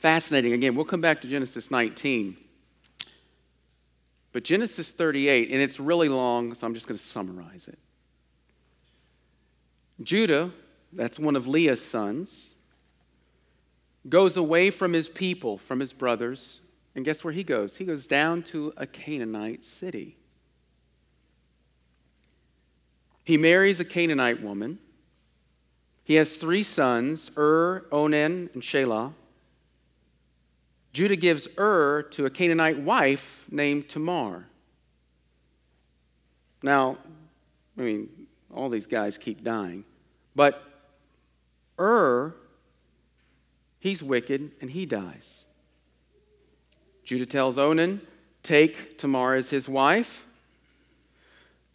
fascinating. 0.00 0.52
Again, 0.52 0.74
we'll 0.74 0.84
come 0.84 1.00
back 1.00 1.20
to 1.22 1.28
Genesis 1.28 1.70
19. 1.70 2.36
But 4.32 4.44
Genesis 4.44 4.90
38, 4.92 5.50
and 5.50 5.60
it's 5.60 5.80
really 5.80 6.08
long, 6.08 6.54
so 6.54 6.66
I'm 6.66 6.74
just 6.74 6.86
going 6.86 6.98
to 6.98 7.04
summarize 7.04 7.66
it. 7.68 7.78
Judah, 10.02 10.50
that's 10.92 11.18
one 11.18 11.36
of 11.36 11.46
Leah's 11.46 11.84
sons, 11.84 12.54
goes 14.08 14.36
away 14.36 14.70
from 14.70 14.92
his 14.92 15.08
people, 15.08 15.58
from 15.58 15.80
his 15.80 15.92
brothers, 15.92 16.60
and 16.94 17.04
guess 17.04 17.22
where 17.22 17.32
he 17.32 17.44
goes? 17.44 17.76
He 17.76 17.84
goes 17.84 18.06
down 18.06 18.42
to 18.44 18.72
a 18.76 18.86
Canaanite 18.86 19.62
city. 19.64 20.16
He 23.30 23.36
marries 23.36 23.78
a 23.78 23.84
Canaanite 23.84 24.42
woman. 24.42 24.80
He 26.02 26.14
has 26.14 26.34
three 26.34 26.64
sons 26.64 27.30
Ur, 27.36 27.86
Onan, 27.92 28.50
and 28.54 28.60
Shelah. 28.60 29.12
Judah 30.92 31.14
gives 31.14 31.46
Ur 31.56 32.02
to 32.10 32.26
a 32.26 32.30
Canaanite 32.30 32.80
wife 32.80 33.44
named 33.48 33.88
Tamar. 33.88 34.46
Now, 36.64 36.98
I 37.78 37.82
mean, 37.82 38.08
all 38.52 38.68
these 38.68 38.86
guys 38.86 39.16
keep 39.16 39.44
dying, 39.44 39.84
but 40.34 40.64
Ur, 41.78 42.34
he's 43.78 44.02
wicked 44.02 44.50
and 44.60 44.68
he 44.68 44.86
dies. 44.86 45.44
Judah 47.04 47.26
tells 47.26 47.58
Onan, 47.58 48.00
Take 48.42 48.98
Tamar 48.98 49.36
as 49.36 49.50
his 49.50 49.68
wife, 49.68 50.26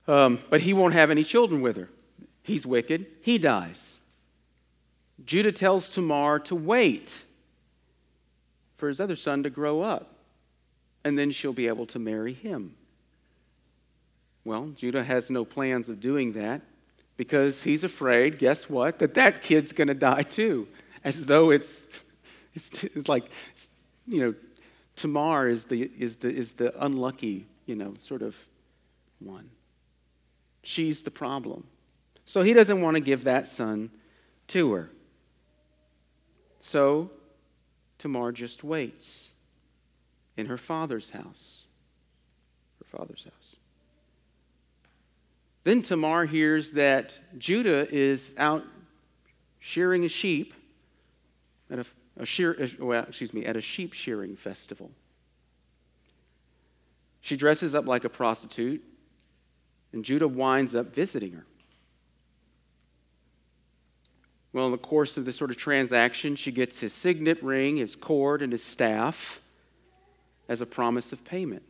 um, 0.08 0.40
but 0.50 0.62
he 0.62 0.74
won't 0.74 0.94
have 0.94 1.12
any 1.12 1.24
children 1.24 1.62
with 1.62 1.78
her. 1.78 1.90
He's 2.44 2.66
wicked, 2.66 3.08
he 3.22 3.38
dies. 3.38 3.98
Judah 5.26 5.52
tells 5.52 5.90
Tamar 5.90 6.40
to 6.40 6.56
wait 6.56 7.24
for 8.78 8.88
his 8.88 9.00
other 9.00 9.16
son 9.16 9.44
to 9.44 9.50
grow 9.50 9.82
up, 9.82 10.14
and 11.04 11.18
then 11.18 11.32
she'll 11.32 11.54
be 11.54 11.68
able 11.68 11.86
to 11.88 12.00
marry 12.00 12.34
him. 12.34 12.76
Well, 14.44 14.72
Judah 14.76 15.04
has 15.04 15.30
no 15.32 15.44
plans 15.44 15.90
of 15.90 16.00
doing 16.00 16.34
that 16.34 16.62
because 17.18 17.64
he's 17.64 17.84
afraid, 17.84 18.38
guess 18.38 18.70
what, 18.70 19.00
that 19.00 19.16
that 19.16 19.42
kid's 19.42 19.72
going 19.72 19.88
to 19.88 19.94
die 19.96 20.24
too, 20.24 20.68
as 21.04 21.26
though 21.26 21.50
it's, 21.50 21.88
it's, 22.54 22.84
it's 22.84 23.08
like, 23.08 23.26
you 24.06 24.22
know, 24.22 24.36
Tamar 24.96 25.48
is 25.48 25.66
the, 25.66 25.90
is, 25.98 26.18
the, 26.18 26.30
is 26.30 26.54
the 26.54 26.74
unlucky, 26.86 27.48
you 27.66 27.76
know, 27.76 27.96
sort 27.96 28.22
of 28.22 28.36
one. 29.20 29.50
She's 30.66 31.04
the 31.04 31.12
problem. 31.12 31.64
So 32.26 32.42
he 32.42 32.52
doesn't 32.54 32.82
want 32.82 32.96
to 32.96 33.00
give 33.00 33.26
that 33.26 33.46
son 33.46 33.92
to 34.48 34.74
her. 34.74 34.90
So 36.60 37.12
Tamar 38.00 38.32
just 38.32 38.64
waits 38.64 39.30
in 40.38 40.48
her 40.48 40.58
father's 40.58 41.12
house. 41.12 41.66
Her 42.80 42.98
father's 42.98 43.24
house. 43.26 43.56
Then 45.66 45.84
Tamar 45.84 46.26
hears 46.26 46.72
that 46.72 47.18
Judah 47.38 47.88
is 47.94 48.34
out 48.36 48.64
shearing 49.60 50.04
a 50.04 50.10
sheep 50.10 50.56
at 51.70 51.78
a, 51.78 51.86
a 52.18 52.26
shear, 52.26 52.58
well, 52.80 53.04
excuse 53.04 53.36
me, 53.36 53.46
at 53.46 53.56
a 53.56 53.62
sheep 53.62 53.94
shearing 53.94 54.36
festival. 54.36 54.90
She 57.22 57.38
dresses 57.38 57.76
up 57.76 57.86
like 57.86 58.04
a 58.04 58.10
prostitute, 58.10 58.84
and 59.96 60.04
Judah 60.04 60.28
winds 60.28 60.76
up 60.76 60.94
visiting 60.94 61.32
her. 61.32 61.46
Well, 64.52 64.66
in 64.68 64.72
the 64.72 64.78
course 64.78 65.18
of 65.18 65.26
this 65.26 65.38
sort 65.38 65.52
of 65.52 65.58
transaction, 65.58 66.36
she 66.36 66.52
gets 66.52 66.80
his 66.80 66.94
signet 66.94 67.42
ring, 67.42 67.78
his 67.78 67.96
cord, 67.96 68.42
and 68.42 68.52
his 68.52 68.64
staff 68.64 69.42
as 70.48 70.62
a 70.62 70.66
promise 70.66 71.12
of 71.12 71.24
payment. 71.26 71.64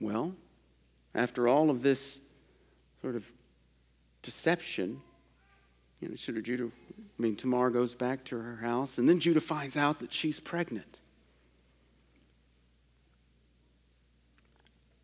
Well, 0.00 0.34
after 1.14 1.48
all 1.48 1.70
of 1.70 1.82
this 1.82 2.18
sort 3.00 3.14
of 3.14 3.24
deception, 4.22 5.00
you 6.00 6.08
know, 6.08 6.14
of 6.14 6.42
Judah, 6.42 6.64
I 6.64 7.22
mean, 7.22 7.36
Tamar 7.36 7.70
goes 7.70 7.94
back 7.94 8.24
to 8.24 8.36
her 8.36 8.56
house, 8.56 8.98
and 8.98 9.08
then 9.08 9.20
Judah 9.20 9.40
finds 9.40 9.76
out 9.76 10.00
that 10.00 10.12
she's 10.12 10.40
pregnant. 10.40 10.98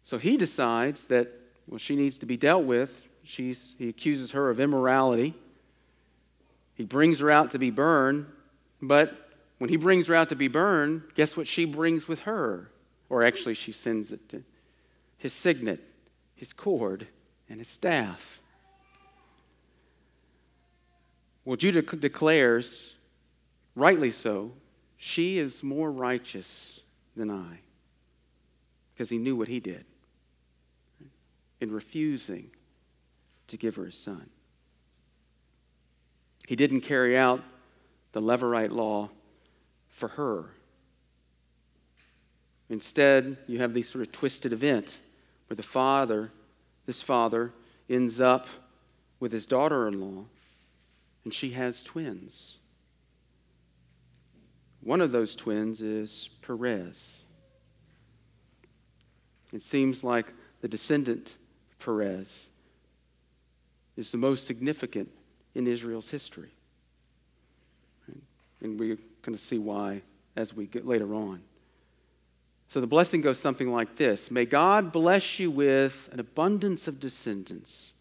So 0.03 0.19
he 0.19 0.37
decides 0.37 1.05
that, 1.07 1.40
well, 1.71 1.79
she 1.79 1.95
needs 1.95 2.19
to 2.19 2.27
be 2.27 2.37
dealt 2.37 2.65
with. 2.65 2.91
She's, 3.23 3.75
he 3.79 3.89
accuses 3.89 4.33
her 4.33 4.51
of 4.51 4.59
immorality. 4.59 5.35
He 6.75 6.85
brings 6.85 7.21
her 7.21 7.31
out 7.31 7.53
to 7.53 7.59
be 7.59 7.71
burned, 7.71 8.27
but 8.83 9.31
when 9.59 9.71
he 9.71 9.77
brings 9.77 10.09
her 10.09 10.15
out 10.15 10.31
to 10.31 10.37
be 10.37 10.49
burned, 10.49 11.03
guess 11.15 11.37
what 11.37 11.47
she 11.47 11.67
brings 11.67 12.09
with 12.09 12.21
her? 12.21 12.71
Or 13.09 13.23
actually, 13.23 13.55
she 13.55 13.71
sends 13.71 14.11
it 14.11 14.29
to 14.31 14.43
his 15.17 15.33
signet, 15.33 15.81
his 16.35 16.53
cord, 16.53 17.07
and 17.49 17.61
his 17.61 17.69
staff. 17.69 18.41
Well, 21.45 21.57
Judah 21.57 21.83
declares, 21.83 22.95
rightly 23.77 24.11
so, 24.11 24.53
she 24.97 25.39
is 25.39 25.63
more 25.63 25.91
righteous 25.93 26.81
than 27.15 27.31
I, 27.31 27.61
because 28.93 29.09
he 29.09 29.19
knew 29.19 29.37
what 29.37 29.49
he 29.49 29.61
did 29.61 29.85
in 31.61 31.73
refusing 31.73 32.51
to 33.49 33.57
give 33.57 33.77
her 33.77 33.87
a 33.87 33.93
son. 33.93 34.29
He 36.49 36.57
didn't 36.57 36.81
carry 36.81 37.17
out 37.17 37.43
the 38.13 38.21
Levirate 38.21 38.73
law 38.73 39.11
for 39.89 40.09
her. 40.09 40.47
Instead, 42.69 43.37
you 43.47 43.59
have 43.59 43.75
this 43.75 43.89
sort 43.89 44.07
of 44.07 44.13
twisted 44.13 44.53
event 44.53 44.99
where 45.49 45.57
the 45.57 45.63
father, 45.63 46.31
this 46.87 47.03
father, 47.03 47.53
ends 47.89 48.21
up 48.21 48.47
with 49.19 49.33
his 49.33 49.47
daughter 49.47 49.89
in 49.89 50.01
law, 50.01 50.25
and 51.25 51.35
she 51.35 51.51
has 51.51 51.83
twins. 51.83 52.57
One 54.83 55.01
of 55.01 55.13
those 55.13 55.35
twins 55.35 55.83
is 55.83 56.31
Perez. 56.41 57.23
It 59.53 59.63
seems 59.63 60.03
like 60.03 60.33
the 60.61 60.69
descendant 60.69 61.33
Perez 61.81 62.49
is 63.97 64.13
the 64.13 64.19
most 64.19 64.47
significant 64.47 65.09
in 65.55 65.67
Israel's 65.67 66.09
history. 66.09 66.51
And 68.63 68.79
we're 68.79 68.99
going 69.23 69.37
to 69.37 69.43
see 69.43 69.59
why 69.59 70.03
as 70.37 70.55
we 70.55 70.67
get 70.67 70.87
later 70.87 71.15
on. 71.15 71.41
So 72.69 72.81
the 72.81 72.87
blessing 72.87 73.21
goes 73.21 73.39
something 73.39 73.73
like 73.73 73.97
this 73.97 74.31
May 74.31 74.45
God 74.45 74.93
bless 74.93 75.39
you 75.39 75.51
with 75.51 76.09
an 76.13 76.21
abundance 76.21 76.87
of 76.87 77.01
descendants 77.01 77.93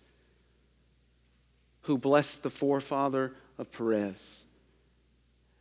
who 1.82 1.98
blessed 1.98 2.44
the 2.44 2.50
forefather 2.50 3.34
of 3.58 3.72
Perez. 3.72 4.44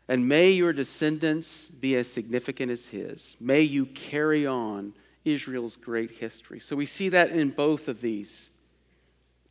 And 0.08 0.28
may 0.28 0.50
your 0.50 0.72
descendants 0.72 1.68
be 1.68 1.96
as 1.96 2.10
significant 2.10 2.70
as 2.70 2.86
his. 2.86 3.36
May 3.40 3.62
you 3.62 3.86
carry 3.86 4.46
on 4.46 4.94
Israel's 5.32 5.76
great 5.76 6.10
history. 6.10 6.58
So 6.60 6.76
we 6.76 6.86
see 6.86 7.08
that 7.10 7.30
in 7.30 7.50
both 7.50 7.88
of 7.88 8.00
these. 8.00 8.50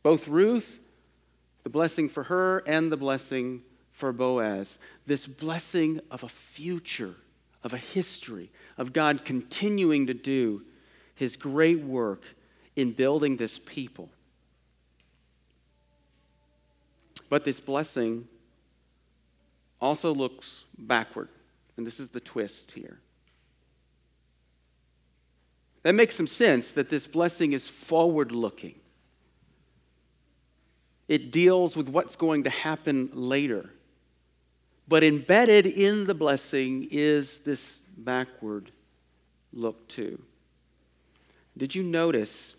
Both 0.02 0.28
Ruth 0.28 0.80
the 1.68 1.72
blessing 1.72 2.08
for 2.08 2.22
her 2.22 2.62
and 2.66 2.90
the 2.90 2.96
blessing 2.96 3.62
for 3.92 4.10
Boaz. 4.10 4.78
This 5.06 5.26
blessing 5.26 6.00
of 6.10 6.22
a 6.22 6.28
future, 6.28 7.14
of 7.62 7.74
a 7.74 7.76
history, 7.76 8.50
of 8.78 8.94
God 8.94 9.22
continuing 9.22 10.06
to 10.06 10.14
do 10.14 10.62
his 11.14 11.36
great 11.36 11.80
work 11.82 12.22
in 12.74 12.92
building 12.92 13.36
this 13.36 13.58
people. 13.58 14.08
But 17.28 17.44
this 17.44 17.60
blessing 17.60 18.26
also 19.78 20.14
looks 20.14 20.64
backward. 20.78 21.28
And 21.76 21.86
this 21.86 22.00
is 22.00 22.08
the 22.08 22.20
twist 22.20 22.70
here. 22.70 22.98
That 25.88 25.94
makes 25.94 26.16
some 26.16 26.26
sense 26.26 26.72
that 26.72 26.90
this 26.90 27.06
blessing 27.06 27.54
is 27.54 27.66
forward 27.66 28.30
looking. 28.30 28.74
It 31.08 31.30
deals 31.32 31.78
with 31.78 31.88
what's 31.88 32.14
going 32.14 32.44
to 32.44 32.50
happen 32.50 33.08
later. 33.14 33.70
But 34.86 35.02
embedded 35.02 35.64
in 35.64 36.04
the 36.04 36.12
blessing 36.12 36.88
is 36.90 37.38
this 37.38 37.80
backward 37.96 38.70
look, 39.54 39.88
too. 39.88 40.20
Did 41.56 41.74
you 41.74 41.82
notice 41.82 42.54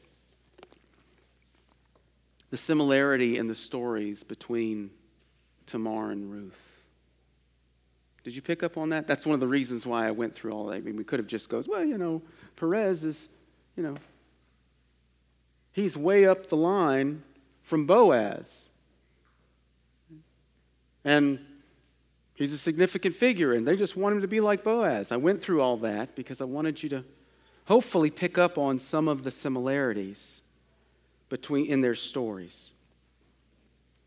the 2.50 2.58
similarity 2.58 3.38
in 3.38 3.48
the 3.48 3.54
stories 3.54 4.24
between 4.24 4.90
Tamar 5.68 6.10
and 6.10 6.32
Ruth? 6.32 6.60
Did 8.24 8.36
you 8.36 8.42
pick 8.42 8.64
up 8.64 8.76
on 8.76 8.90
that? 8.90 9.06
That's 9.06 9.28
one 9.28 9.36
of 9.36 9.40
the 9.40 9.48
reasons 9.48 9.86
why 9.86 10.08
I 10.08 10.12
went 10.12 10.34
through 10.34 10.52
all 10.52 10.66
that. 10.66 10.78
I 10.78 10.80
mean, 10.80 10.96
we 10.96 11.04
could 11.04 11.20
have 11.20 11.28
just 11.28 11.48
goes, 11.48 11.68
well, 11.68 11.86
you 11.86 12.00
know, 12.00 12.24
Perez 12.60 13.04
is, 13.04 13.30
you 13.76 13.84
know, 13.84 13.96
he's 15.72 15.96
way 15.96 16.26
up 16.26 16.50
the 16.50 16.58
line 16.58 17.24
from 17.64 17.86
Boaz. 17.86 18.66
And 21.06 21.40
he's 22.36 22.54
a 22.54 22.58
significant 22.58 23.16
figure, 23.16 23.54
and 23.54 23.66
they 23.66 23.76
just 23.76 23.96
want 23.96 24.16
him 24.16 24.22
to 24.22 24.28
be 24.28 24.42
like 24.42 24.64
Boaz. 24.64 25.12
I 25.12 25.18
went 25.18 25.42
through 25.42 25.62
all 25.62 25.78
that 25.78 26.16
because 26.16 26.42
I 26.42 26.46
wanted 26.46 26.84
you 26.84 26.90
to 26.90 27.04
hopefully 27.66 28.10
pick 28.10 28.38
up 28.38 28.58
on 28.58 28.80
some 28.80 29.08
of 29.08 29.24
the 29.24 29.32
similarities 29.32 30.42
between 31.30 31.68
in 31.68 31.82
their 31.82 31.96
stories. 31.96 32.72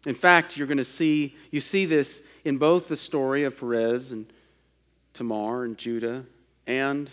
In 0.04 0.14
fact, 0.14 0.56
you're 0.56 0.66
going 0.66 0.78
to 0.78 0.84
see 0.84 1.36
you 1.50 1.60
see 1.60 1.84
this 1.84 2.20
in 2.44 2.58
both 2.58 2.88
the 2.88 2.96
story 2.96 3.44
of 3.44 3.58
Perez 3.58 4.10
and 4.10 4.26
Tamar 5.14 5.64
and 5.64 5.78
Judah 5.78 6.26
and 6.66 7.08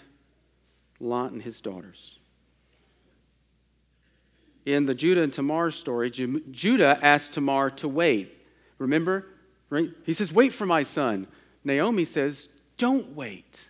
Lot 1.00 1.32
and 1.32 1.42
his 1.42 1.62
daughters 1.62 2.20
in 4.66 4.86
the 4.86 4.94
Judah 4.94 5.24
and 5.24 5.34
Tamar 5.34 5.72
story, 5.72 6.10
Judah 6.10 7.00
asked 7.02 7.34
Tamar 7.34 7.70
to 7.72 7.88
wait. 7.88 8.36
Remember? 8.78 9.26
He 10.04 10.14
says, 10.14 10.32
Wait 10.32 10.54
for 10.54 10.66
my 10.66 10.84
son. 10.84 11.28
Naomi 11.64 12.06
says, 12.06 12.50
Don't 12.78 13.16
wait. 13.16 13.62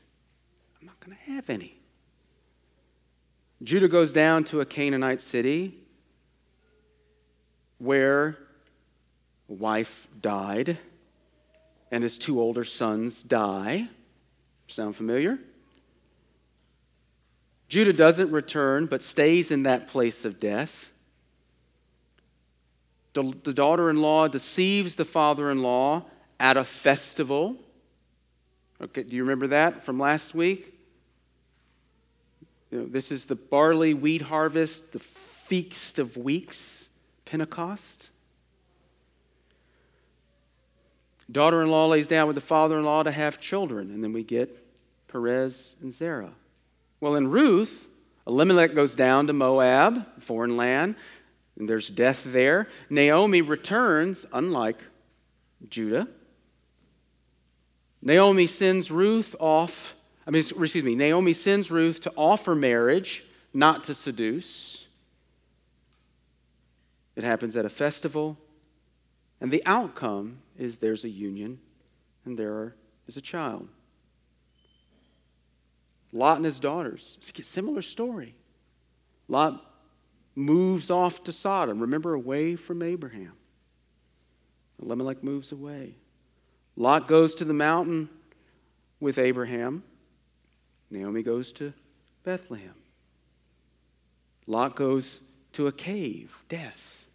I'm 0.79 0.87
not 0.87 0.99
going 0.99 1.17
to 1.17 1.31
have 1.31 1.49
any. 1.49 1.75
Judah 3.61 3.87
goes 3.87 4.13
down 4.13 4.45
to 4.45 4.61
a 4.61 4.65
Canaanite 4.65 5.21
city 5.21 5.75
where 7.77 8.37
a 9.49 9.53
wife 9.53 10.07
died 10.21 10.77
and 11.91 12.03
his 12.03 12.17
two 12.17 12.39
older 12.39 12.63
sons 12.63 13.23
die. 13.23 13.89
Sound 14.67 14.95
familiar? 14.95 15.39
Judah 17.69 17.93
doesn't 17.93 18.31
return, 18.31 18.87
but 18.87 19.03
stays 19.03 19.51
in 19.51 19.63
that 19.63 19.87
place 19.87 20.25
of 20.25 20.39
death. 20.39 20.91
The, 23.13 23.33
the 23.43 23.53
daughter 23.53 23.89
in 23.89 24.01
law 24.01 24.27
deceives 24.27 24.95
the 24.95 25.05
father 25.05 25.51
in 25.51 25.61
law 25.61 26.05
at 26.39 26.57
a 26.57 26.63
festival. 26.63 27.55
Okay, 28.81 29.03
do 29.03 29.15
you 29.15 29.23
remember 29.23 29.47
that 29.47 29.85
from 29.85 29.99
last 29.99 30.33
week? 30.33 30.73
You 32.71 32.79
know, 32.79 32.85
this 32.87 33.11
is 33.11 33.25
the 33.25 33.35
barley 33.35 33.93
wheat 33.93 34.23
harvest, 34.23 34.91
the 34.91 34.99
feast 34.99 35.99
of 35.99 36.17
weeks, 36.17 36.87
Pentecost. 37.25 38.09
Daughter 41.31 41.61
in 41.61 41.69
law 41.69 41.87
lays 41.87 42.07
down 42.07 42.25
with 42.25 42.35
the 42.35 42.41
father 42.41 42.79
in 42.79 42.85
law 42.85 43.03
to 43.03 43.11
have 43.11 43.39
children, 43.39 43.91
and 43.91 44.03
then 44.03 44.13
we 44.13 44.23
get 44.23 44.65
Perez 45.07 45.75
and 45.81 45.93
Zerah. 45.93 46.33
Well, 47.01 47.15
in 47.15 47.29
Ruth, 47.29 47.87
Elimelech 48.27 48.73
goes 48.75 48.95
down 48.95 49.27
to 49.27 49.33
Moab, 49.33 50.05
foreign 50.21 50.57
land, 50.57 50.95
and 51.57 51.67
there's 51.67 51.89
death 51.89 52.23
there. 52.25 52.67
Naomi 52.89 53.41
returns, 53.41 54.25
unlike 54.33 54.77
Judah. 55.69 56.07
Naomi 58.01 58.47
sends 58.47 58.91
Ruth 58.91 59.35
off 59.39 59.95
I 60.29 60.31
mean, 60.31 60.41
excuse 60.41 60.83
me, 60.83 60.93
Naomi 60.93 61.33
sends 61.33 61.71
Ruth 61.71 62.01
to 62.01 62.13
offer 62.15 62.53
marriage, 62.53 63.23
not 63.51 63.85
to 63.85 63.95
seduce. 63.95 64.85
It 67.15 67.23
happens 67.23 67.57
at 67.57 67.65
a 67.65 67.69
festival, 67.69 68.37
and 69.41 69.49
the 69.49 69.63
outcome 69.65 70.37
is 70.55 70.77
there's 70.77 71.03
a 71.03 71.09
union 71.09 71.59
and 72.25 72.37
there 72.37 72.75
is 73.07 73.17
a 73.17 73.21
child. 73.21 73.67
Lot 76.11 76.37
and 76.37 76.45
his 76.45 76.59
daughters. 76.59 77.17
It's 77.19 77.37
a 77.37 77.43
similar 77.43 77.81
story. 77.81 78.35
Lot 79.27 79.65
moves 80.35 80.89
off 80.89 81.23
to 81.25 81.31
Sodom, 81.31 81.79
remember, 81.79 82.13
away 82.13 82.55
from 82.55 82.81
Abraham. 82.81 83.33
Elimelech 84.81 85.23
moves 85.23 85.51
away. 85.51 85.95
Lot 86.75 87.07
goes 87.07 87.35
to 87.35 87.45
the 87.45 87.53
mountain 87.53 88.09
with 88.99 89.17
Abraham. 89.17 89.83
Naomi 90.89 91.21
goes 91.21 91.51
to 91.53 91.73
Bethlehem. 92.23 92.73
Lot 94.47 94.75
goes 94.75 95.21
to 95.53 95.67
a 95.67 95.71
cave, 95.71 96.33
death. 96.47 97.05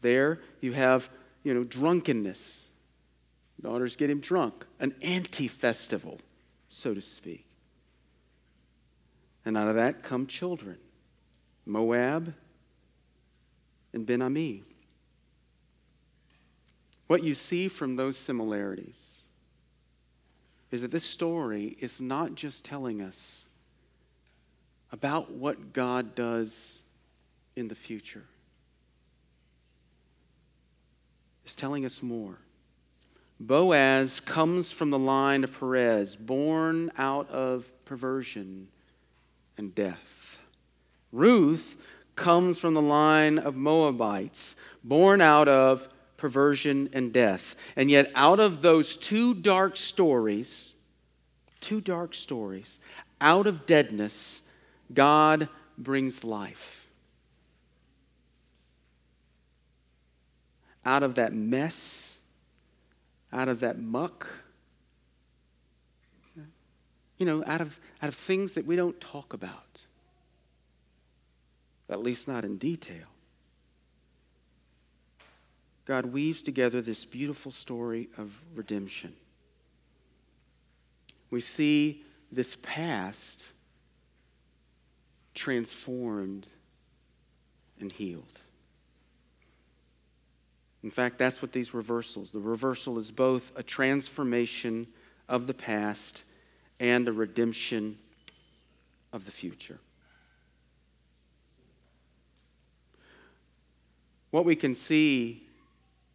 There 0.00 0.40
you 0.60 0.72
have, 0.72 1.08
you 1.44 1.54
know, 1.54 1.62
drunkenness. 1.62 2.66
Daughters 3.60 3.94
get 3.94 4.10
him 4.10 4.18
drunk, 4.18 4.66
an 4.80 4.94
anti 5.02 5.46
festival, 5.46 6.18
so 6.72 6.94
to 6.94 7.00
speak. 7.00 7.44
And 9.44 9.56
out 9.56 9.68
of 9.68 9.74
that 9.74 10.02
come 10.02 10.26
children 10.26 10.78
Moab 11.66 12.34
and 13.92 14.06
Ben 14.06 14.22
Ami. 14.22 14.62
What 17.06 17.22
you 17.22 17.34
see 17.34 17.68
from 17.68 17.94
those 17.94 18.16
similarities 18.16 19.18
is 20.70 20.80
that 20.80 20.90
this 20.90 21.04
story 21.04 21.76
is 21.78 22.00
not 22.00 22.34
just 22.34 22.64
telling 22.64 23.02
us 23.02 23.44
about 24.90 25.30
what 25.30 25.72
God 25.72 26.14
does 26.14 26.78
in 27.54 27.68
the 27.68 27.74
future, 27.74 28.24
it's 31.44 31.54
telling 31.54 31.84
us 31.84 32.02
more. 32.02 32.38
Boaz 33.46 34.20
comes 34.20 34.70
from 34.70 34.90
the 34.90 34.98
line 34.98 35.42
of 35.42 35.58
Perez, 35.58 36.14
born 36.14 36.92
out 36.96 37.28
of 37.30 37.68
perversion 37.84 38.68
and 39.58 39.74
death. 39.74 40.38
Ruth 41.10 41.76
comes 42.14 42.58
from 42.58 42.74
the 42.74 42.82
line 42.82 43.38
of 43.38 43.56
Moabites, 43.56 44.54
born 44.84 45.20
out 45.20 45.48
of 45.48 45.88
perversion, 46.16 46.88
and 46.92 47.12
death. 47.12 47.56
And 47.74 47.90
yet, 47.90 48.12
out 48.14 48.38
of 48.38 48.62
those 48.62 48.94
two 48.94 49.34
dark 49.34 49.76
stories, 49.76 50.70
two 51.60 51.80
dark 51.80 52.14
stories, 52.14 52.78
out 53.20 53.48
of 53.48 53.66
deadness, 53.66 54.42
God 54.94 55.48
brings 55.76 56.22
life. 56.22 56.86
Out 60.84 61.02
of 61.02 61.16
that 61.16 61.32
mess, 61.32 62.11
out 63.32 63.48
of 63.48 63.60
that 63.60 63.78
muck, 63.78 64.28
you 67.18 67.26
know, 67.26 67.42
out 67.46 67.60
of, 67.60 67.78
out 68.02 68.08
of 68.08 68.14
things 68.14 68.54
that 68.54 68.66
we 68.66 68.76
don't 68.76 69.00
talk 69.00 69.32
about, 69.32 69.80
at 71.88 72.02
least 72.02 72.28
not 72.28 72.44
in 72.44 72.56
detail. 72.56 73.06
God 75.84 76.06
weaves 76.06 76.42
together 76.42 76.80
this 76.80 77.04
beautiful 77.04 77.50
story 77.50 78.08
of 78.16 78.32
redemption. 78.54 79.14
We 81.30 81.40
see 81.40 82.02
this 82.30 82.56
past 82.62 83.44
transformed 85.34 86.48
and 87.80 87.90
healed. 87.90 88.41
In 90.82 90.90
fact, 90.90 91.18
that's 91.18 91.40
what 91.40 91.52
these 91.52 91.74
reversals. 91.74 92.32
The 92.32 92.40
reversal 92.40 92.98
is 92.98 93.10
both 93.10 93.52
a 93.56 93.62
transformation 93.62 94.86
of 95.28 95.46
the 95.46 95.54
past 95.54 96.24
and 96.80 97.06
a 97.06 97.12
redemption 97.12 97.96
of 99.12 99.24
the 99.24 99.30
future. 99.30 99.78
What 104.30 104.44
we 104.44 104.56
can 104.56 104.74
see 104.74 105.46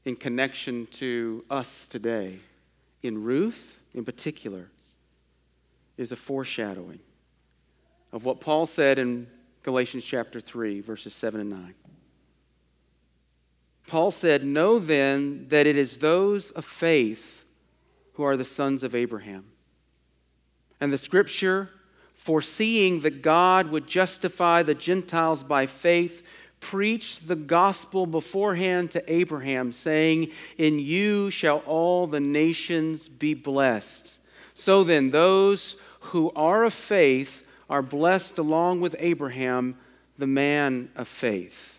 in 0.08 0.16
connection 0.16 0.88
to 0.88 1.44
us 1.50 1.86
today. 1.86 2.40
In 3.04 3.22
Ruth, 3.22 3.78
in 3.94 4.06
particular, 4.06 4.70
is 5.98 6.14
a 6.14 6.16
foreshadowing 6.16 7.00
of 8.14 8.24
what 8.24 8.40
Paul 8.40 8.66
said 8.68 9.00
in 9.00 9.28
Galatians 9.64 10.06
chapter 10.06 10.40
3, 10.40 10.80
verses 10.80 11.14
7 11.14 11.42
and 11.42 11.50
9. 11.50 11.74
Paul 13.88 14.12
said, 14.12 14.46
Know 14.46 14.78
then 14.78 15.48
that 15.50 15.66
it 15.66 15.78
is 15.78 15.98
those 15.98 16.52
of 16.52 16.66
faith 16.66 17.46
who 18.14 18.24
are 18.24 18.38
the 18.38 18.46
sons 18.46 18.84
of 18.84 18.94
Abraham. 18.94 19.46
And 20.80 20.92
the 20.92 20.98
scripture, 20.98 21.70
foreseeing 22.16 23.00
that 23.02 23.22
God 23.22 23.72
would 23.72 23.88
justify 23.88 24.62
the 24.62 24.76
Gentiles 24.76 25.44
by 25.44 25.66
faith, 25.66 26.24
preached 26.60 27.28
the 27.28 27.36
gospel 27.36 28.06
beforehand 28.06 28.92
to 28.92 29.12
Abraham, 29.12 29.72
saying, 29.72 30.32
In 30.58 30.80
you 30.80 31.32
shall 31.32 31.60
all 31.60 32.08
the 32.08 32.20
nations 32.20 33.08
be 33.08 33.34
blessed. 33.34 34.20
So 34.54 34.84
then, 34.84 35.12
those 35.12 35.78
who 36.02 36.32
are 36.36 36.66
of 36.66 36.74
faith 36.74 37.46
are 37.70 37.82
blessed 37.82 38.38
along 38.38 38.82
with 38.82 38.96
Abraham, 39.00 39.78
the 40.18 40.28
man 40.28 40.90
of 40.96 41.08
faith. 41.08 41.77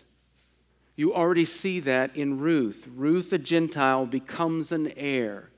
You 0.99 1.13
already 1.13 1.45
see 1.45 1.79
that 1.79 2.17
in 2.17 2.39
Ruth. 2.39 2.85
Ruth, 2.93 3.31
a 3.31 3.37
Gentile, 3.37 4.05
becomes 4.05 4.73
an 4.73 4.91
heir. 4.97 5.49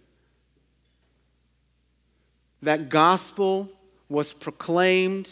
That 2.62 2.90
gospel 2.90 3.68
was 4.08 4.34
proclaimed 4.34 5.32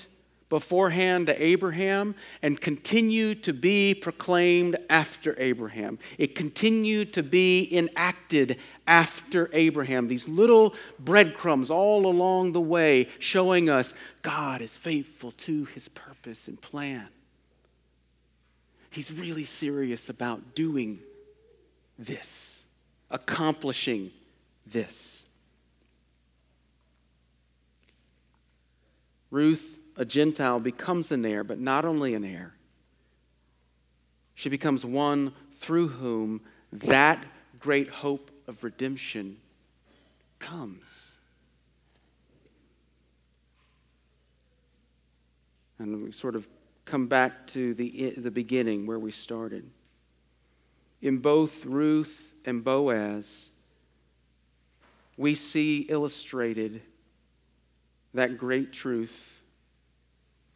beforehand 0.49 1.27
to 1.27 1.39
Abraham 1.39 2.15
and 2.41 2.59
continued 2.59 3.43
to 3.43 3.53
be 3.53 3.93
proclaimed 3.93 4.77
after 4.89 5.35
Abraham. 5.37 5.99
It 6.17 6.33
continued 6.33 7.13
to 7.13 7.21
be 7.21 7.69
enacted 7.71 8.57
after 8.87 9.47
Abraham. 9.53 10.07
These 10.07 10.27
little 10.27 10.73
breadcrumbs 10.97 11.69
all 11.69 12.07
along 12.07 12.53
the 12.53 12.61
way 12.61 13.09
showing 13.19 13.69
us 13.69 13.93
God 14.23 14.61
is 14.61 14.75
faithful 14.75 15.33
to 15.33 15.65
his 15.65 15.87
purpose 15.89 16.47
and 16.47 16.59
plan. 16.59 17.07
He's 18.89 19.11
really 19.11 19.43
serious 19.43 20.09
about 20.09 20.55
doing 20.55 20.99
this, 21.97 22.61
accomplishing 23.11 24.11
this. 24.65 25.23
Ruth, 29.31 29.77
a 29.95 30.05
Gentile, 30.05 30.59
becomes 30.59 31.11
an 31.11 31.25
heir, 31.25 31.43
but 31.43 31.59
not 31.59 31.85
only 31.85 32.15
an 32.15 32.25
heir, 32.25 32.53
she 34.33 34.49
becomes 34.49 34.85
one 34.85 35.33
through 35.57 35.89
whom 35.89 36.41
that 36.71 37.23
great 37.59 37.89
hope 37.89 38.31
of 38.47 38.63
redemption 38.63 39.37
comes. 40.39 41.11
And 45.77 46.03
we 46.03 46.11
sort 46.11 46.35
of 46.35 46.47
come 46.89 47.07
back 47.07 47.45
to 47.47 47.73
the, 47.75 48.13
the 48.17 48.31
beginning 48.31 48.87
where 48.87 48.97
we 48.97 49.11
started. 49.11 49.69
In 51.01 51.19
both 51.19 51.65
Ruth 51.65 52.33
and 52.45 52.63
Boaz, 52.63 53.49
we 55.15 55.35
see 55.35 55.81
illustrated 55.81 56.81
that 58.13 58.37
great 58.37 58.73
truth 58.73 59.41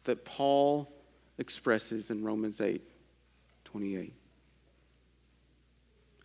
that 0.04 0.24
Paul 0.24 0.90
expresses 1.38 2.10
in 2.10 2.24
Romans 2.24 2.60
8 2.60 2.82
28. 3.64 4.12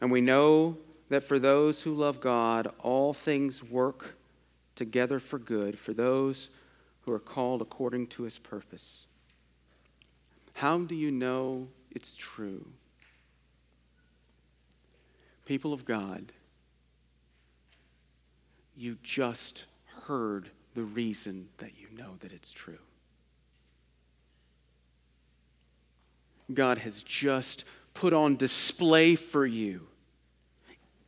And 0.02 0.12
we 0.12 0.22
know 0.22 0.78
that 1.10 1.24
for 1.24 1.40
those 1.40 1.82
who 1.82 1.94
love 1.94 2.22
God, 2.22 2.72
all 2.80 3.14
things 3.14 3.64
work 3.64 4.16
together 4.76 5.20
for 5.20 5.40
good 5.40 5.78
for 5.78 5.94
those 5.94 6.50
who 7.02 7.12
are 7.12 7.20
called 7.20 7.62
according 7.62 8.08
to 8.08 8.24
his 8.24 8.38
purpose. 8.38 9.06
How 10.60 10.80
do 10.80 10.94
you 10.94 11.10
know 11.10 11.70
it's 11.90 12.18
true? 12.18 12.66
People 15.46 15.72
of 15.72 15.86
God, 15.86 16.34
you 18.76 18.98
just 19.02 19.68
heard 19.86 20.50
the 20.76 20.84
reason 20.84 21.48
that 21.60 21.78
you 21.80 21.88
know 21.98 22.16
that 22.20 22.34
it's 22.34 22.52
true. 22.52 22.78
God 26.54 26.78
has 26.80 27.04
just 27.04 27.64
put 27.94 28.12
on 28.12 28.36
display 28.36 29.16
for 29.16 29.46
you 29.46 29.88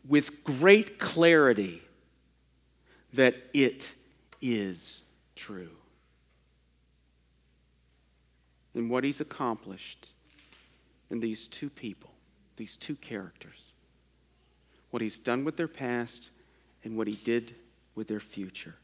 with 0.07 0.45
great 0.45 0.97
clarity 0.97 1.81
that 3.11 3.35
it 3.53 3.85
is 4.41 5.03
true. 5.35 5.71
And 8.73 8.89
what 8.89 9.03
he's 9.03 9.19
accomplished 9.19 10.07
in 11.09 11.19
these 11.19 11.47
two 11.47 11.69
people, 11.69 12.11
these 12.55 12.77
two 12.77 12.95
characters, 12.95 13.73
what 14.91 15.01
he's 15.01 15.19
done 15.19 15.43
with 15.43 15.57
their 15.57 15.67
past 15.67 16.29
and 16.83 16.97
what 16.97 17.07
he 17.07 17.15
did 17.15 17.55
with 17.95 18.07
their 18.07 18.19
future. 18.19 18.75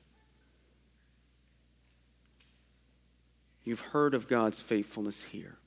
You've 3.64 3.80
heard 3.80 4.14
of 4.14 4.28
God's 4.28 4.62
faithfulness 4.62 5.24
here 5.24 5.58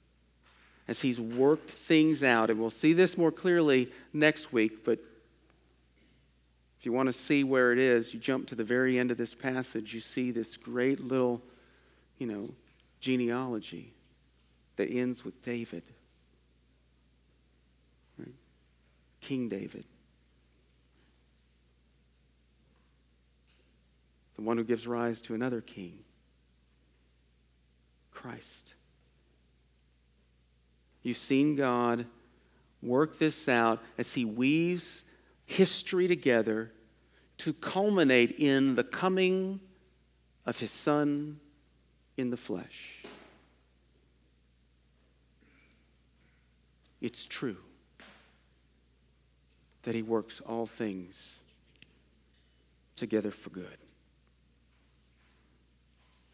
as 0.89 1.01
he's 1.01 1.21
worked 1.21 1.71
things 1.71 2.23
out. 2.23 2.51
And 2.51 2.59
we'll 2.59 2.71
see 2.71 2.93
this 2.93 3.17
more 3.17 3.31
clearly 3.31 3.93
next 4.13 4.53
week, 4.53 4.85
but 4.85 4.99
if 6.79 6.87
you 6.87 6.93
want 6.93 7.09
to 7.09 7.13
see 7.13 7.45
where 7.45 7.73
it 7.73 7.79
is, 7.79 8.15
you 8.15 8.21
jump 8.21 8.49
to 8.49 8.55
the 8.55 8.65
very 8.65 8.99
end 8.99 9.11
of 9.11 9.19
this 9.19 9.35
passage, 9.35 9.93
you 9.93 10.01
see 10.01 10.31
this 10.31 10.57
great 10.57 10.99
little, 10.99 11.43
you 12.19 12.27
know, 12.27 12.49
genealogy 13.01 13.93
that 14.77 14.91
ends 14.91 15.25
with 15.25 15.43
David. 15.43 15.83
Right? 18.19 18.35
King 19.21 19.49
David. 19.49 19.85
The 24.37 24.43
one 24.43 24.57
who 24.57 24.65
gives 24.65 24.87
rise 24.87 25.21
to 25.23 25.35
another 25.35 25.61
king, 25.61 25.99
Christ. 28.11 28.75
You've 31.03 31.19
seen 31.19 31.57
God 31.57 32.07
work 32.83 33.19
this 33.19 33.49
out 33.49 33.83
as 33.99 34.15
he 34.15 34.25
weaves 34.25 35.03
history 35.45 36.09
together 36.09 36.73
to 37.39 37.53
culminate 37.55 38.39
in 38.39 38.75
the 38.75 38.85
coming 38.85 39.61
of 40.47 40.59
his 40.59 40.71
son 40.71 41.41
in 42.17 42.31
the 42.31 42.37
flesh. 42.37 43.00
It's 47.01 47.25
true 47.27 47.57
that 49.83 49.95
he 49.95 50.03
works 50.03 50.41
all 50.41 50.67
things 50.67 51.39
together 52.97 53.31
for 53.31 53.51
good. 53.51 53.79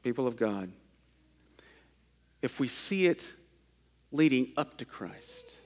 People 0.02 0.26
of 0.26 0.36
God, 0.36 0.70
if 2.42 2.58
we 2.58 2.68
see 2.68 3.06
it 3.06 3.24
leading 4.10 4.52
up 4.56 4.76
to 4.78 4.84
Christ, 4.84 5.58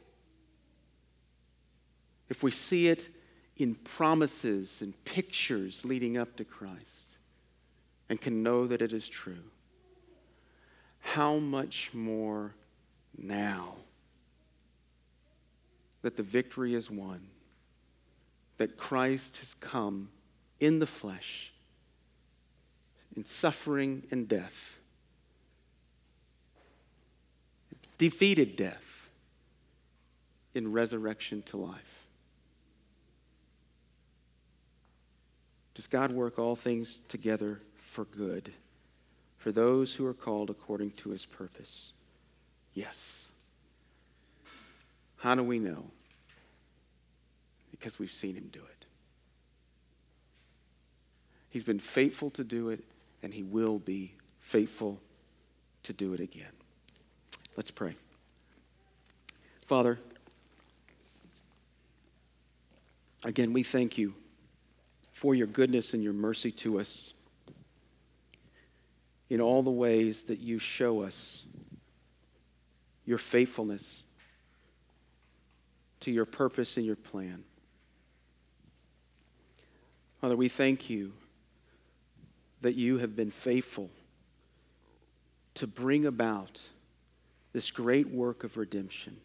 if 2.28 2.42
we 2.42 2.50
see 2.50 2.88
it 2.88 3.08
in 3.56 3.74
promises 3.74 4.78
and 4.80 5.04
pictures 5.04 5.84
leading 5.84 6.16
up 6.16 6.36
to 6.36 6.44
Christ 6.44 7.16
and 8.08 8.20
can 8.20 8.42
know 8.42 8.66
that 8.66 8.82
it 8.82 8.92
is 8.92 9.08
true, 9.08 9.44
how 11.00 11.36
much 11.36 11.90
more 11.92 12.54
now 13.16 13.76
that 16.02 16.16
the 16.16 16.22
victory 16.22 16.74
is 16.74 16.90
won, 16.90 17.26
that 18.56 18.76
Christ 18.76 19.36
has 19.36 19.54
come 19.60 20.10
in 20.58 20.78
the 20.78 20.86
flesh, 20.86 21.52
in 23.16 23.24
suffering 23.24 24.06
and 24.10 24.28
death, 24.28 24.78
defeated 27.98 28.56
death 28.56 29.10
in 30.54 30.72
resurrection 30.72 31.42
to 31.42 31.56
life. 31.56 32.06
Does 35.74 35.86
God 35.86 36.12
work 36.12 36.38
all 36.38 36.56
things 36.56 37.02
together 37.08 37.60
for 37.92 38.04
good 38.04 38.52
for 39.38 39.52
those 39.52 39.94
who 39.94 40.04
are 40.04 40.14
called 40.14 40.50
according 40.50 40.90
to 40.92 41.10
his 41.10 41.24
purpose? 41.24 41.92
Yes. 42.74 43.29
How 45.20 45.34
do 45.34 45.42
we 45.42 45.58
know? 45.58 45.84
Because 47.70 47.98
we've 47.98 48.12
seen 48.12 48.34
him 48.34 48.48
do 48.50 48.60
it. 48.60 48.84
He's 51.50 51.62
been 51.62 51.78
faithful 51.78 52.30
to 52.30 52.44
do 52.44 52.70
it, 52.70 52.82
and 53.22 53.32
he 53.32 53.42
will 53.42 53.78
be 53.78 54.14
faithful 54.40 54.98
to 55.82 55.92
do 55.92 56.14
it 56.14 56.20
again. 56.20 56.52
Let's 57.54 57.70
pray. 57.70 57.94
Father, 59.66 59.98
again, 63.22 63.52
we 63.52 63.62
thank 63.62 63.98
you 63.98 64.14
for 65.12 65.34
your 65.34 65.48
goodness 65.48 65.92
and 65.92 66.02
your 66.02 66.14
mercy 66.14 66.50
to 66.50 66.80
us 66.80 67.12
in 69.28 69.42
all 69.42 69.62
the 69.62 69.70
ways 69.70 70.24
that 70.24 70.38
you 70.38 70.58
show 70.58 71.02
us 71.02 71.42
your 73.04 73.18
faithfulness 73.18 74.02
to 76.00 76.10
your 76.10 76.24
purpose 76.24 76.76
and 76.76 76.86
your 76.86 76.96
plan. 76.96 77.44
Father, 80.20 80.36
we 80.36 80.48
thank 80.48 80.90
you 80.90 81.12
that 82.60 82.74
you 82.74 82.98
have 82.98 83.16
been 83.16 83.30
faithful 83.30 83.88
to 85.54 85.66
bring 85.66 86.06
about 86.06 86.60
this 87.52 87.70
great 87.70 88.08
work 88.08 88.44
of 88.44 88.56
redemption 88.56 89.16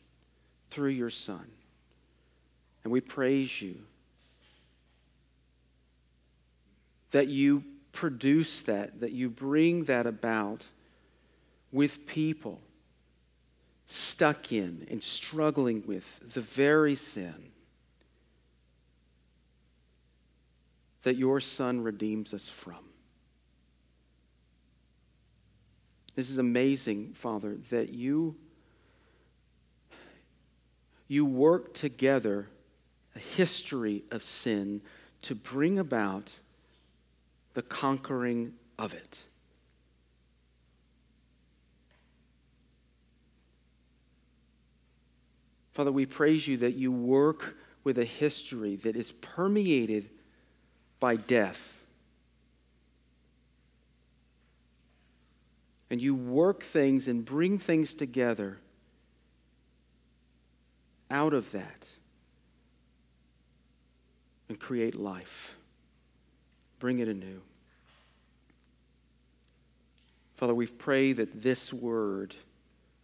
through 0.69 0.89
your 0.89 1.09
Son. 1.09 1.45
And 2.83 2.91
we 2.91 3.01
praise 3.01 3.61
you 3.61 3.75
that 7.11 7.27
you 7.27 7.63
produce 7.91 8.61
that, 8.63 8.99
that 8.99 9.11
you 9.11 9.29
bring 9.29 9.85
that 9.85 10.05
about 10.05 10.65
with 11.71 12.05
people 12.05 12.59
stuck 13.87 14.51
in 14.51 14.87
and 14.89 15.01
struggling 15.01 15.83
with 15.85 16.33
the 16.33 16.41
very 16.41 16.95
sin 16.95 17.51
that 21.03 21.15
your 21.15 21.39
Son 21.39 21.81
redeems 21.81 22.33
us 22.33 22.49
from. 22.49 22.83
This 26.15 26.29
is 26.29 26.37
amazing, 26.37 27.13
Father, 27.13 27.57
that 27.69 27.89
you, 27.89 28.35
you 31.07 31.25
work 31.25 31.73
together 31.73 32.47
a 33.15 33.19
history 33.19 34.03
of 34.11 34.23
sin 34.23 34.81
to 35.23 35.35
bring 35.35 35.77
about 35.77 36.39
the 37.53 37.61
conquering 37.61 38.53
of 38.79 38.93
it. 38.93 39.23
Father, 45.75 45.91
we 45.91 46.07
praise 46.07 46.47
you 46.47 46.57
that 46.57 46.73
you 46.73 46.91
work 46.91 47.55
with 47.83 47.99
a 47.99 48.05
history 48.05 48.77
that 48.77 48.95
is 48.95 49.11
permeated 49.11 50.09
by 50.99 51.15
death. 51.15 51.61
And 55.91 56.01
you 56.01 56.15
work 56.15 56.63
things 56.63 57.07
and 57.07 57.23
bring 57.23 57.59
things 57.59 57.93
together 57.93 58.57
out 61.11 61.35
of 61.35 61.51
that 61.51 61.87
and 64.49 64.59
create 64.59 64.95
life 64.95 65.55
bring 66.85 66.99
it 66.99 67.07
anew. 67.07 67.41
Father, 70.35 70.53
we 70.53 70.67
pray 70.67 71.13
that 71.13 71.41
this 71.41 71.73
word 71.73 72.35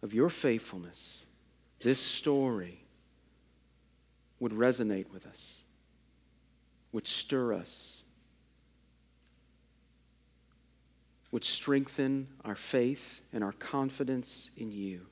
of 0.02 0.14
your 0.14 0.28
faithfulness, 0.28 1.24
this 1.82 2.00
story, 2.00 2.78
would 4.40 4.52
resonate 4.52 5.08
with 5.12 5.24
us, 5.24 5.58
would 6.90 7.06
stir 7.06 7.54
us, 7.54 8.02
would 11.30 11.44
strengthen 11.44 12.26
our 12.44 12.56
faith 12.56 13.20
and 13.32 13.44
our 13.44 13.52
confidence 13.52 14.50
in 14.56 14.72
you. 14.72 15.06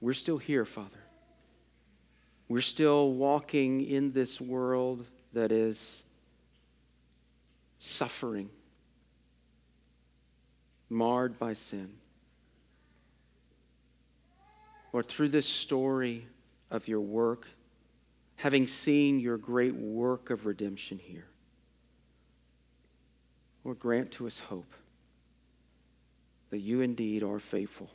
We're 0.00 0.14
still 0.14 0.38
here, 0.38 0.64
Father. 0.64 1.04
We're 2.48 2.60
still 2.60 3.12
walking 3.12 3.82
in 3.82 4.12
this 4.12 4.40
world 4.40 5.06
that 5.32 5.52
is 5.52 6.02
suffering, 7.78 8.48
marred 10.88 11.38
by 11.38 11.52
sin. 11.52 11.92
Lord, 14.96 15.08
through 15.08 15.28
this 15.28 15.46
story 15.46 16.26
of 16.70 16.88
your 16.88 17.02
work, 17.02 17.46
having 18.36 18.66
seen 18.66 19.20
your 19.20 19.36
great 19.36 19.74
work 19.74 20.30
of 20.30 20.46
redemption 20.46 20.98
here, 20.98 21.26
Lord, 23.62 23.78
grant 23.78 24.10
to 24.12 24.26
us 24.26 24.38
hope 24.38 24.72
that 26.48 26.60
you 26.60 26.80
indeed 26.80 27.22
are 27.22 27.38
faithful, 27.38 27.90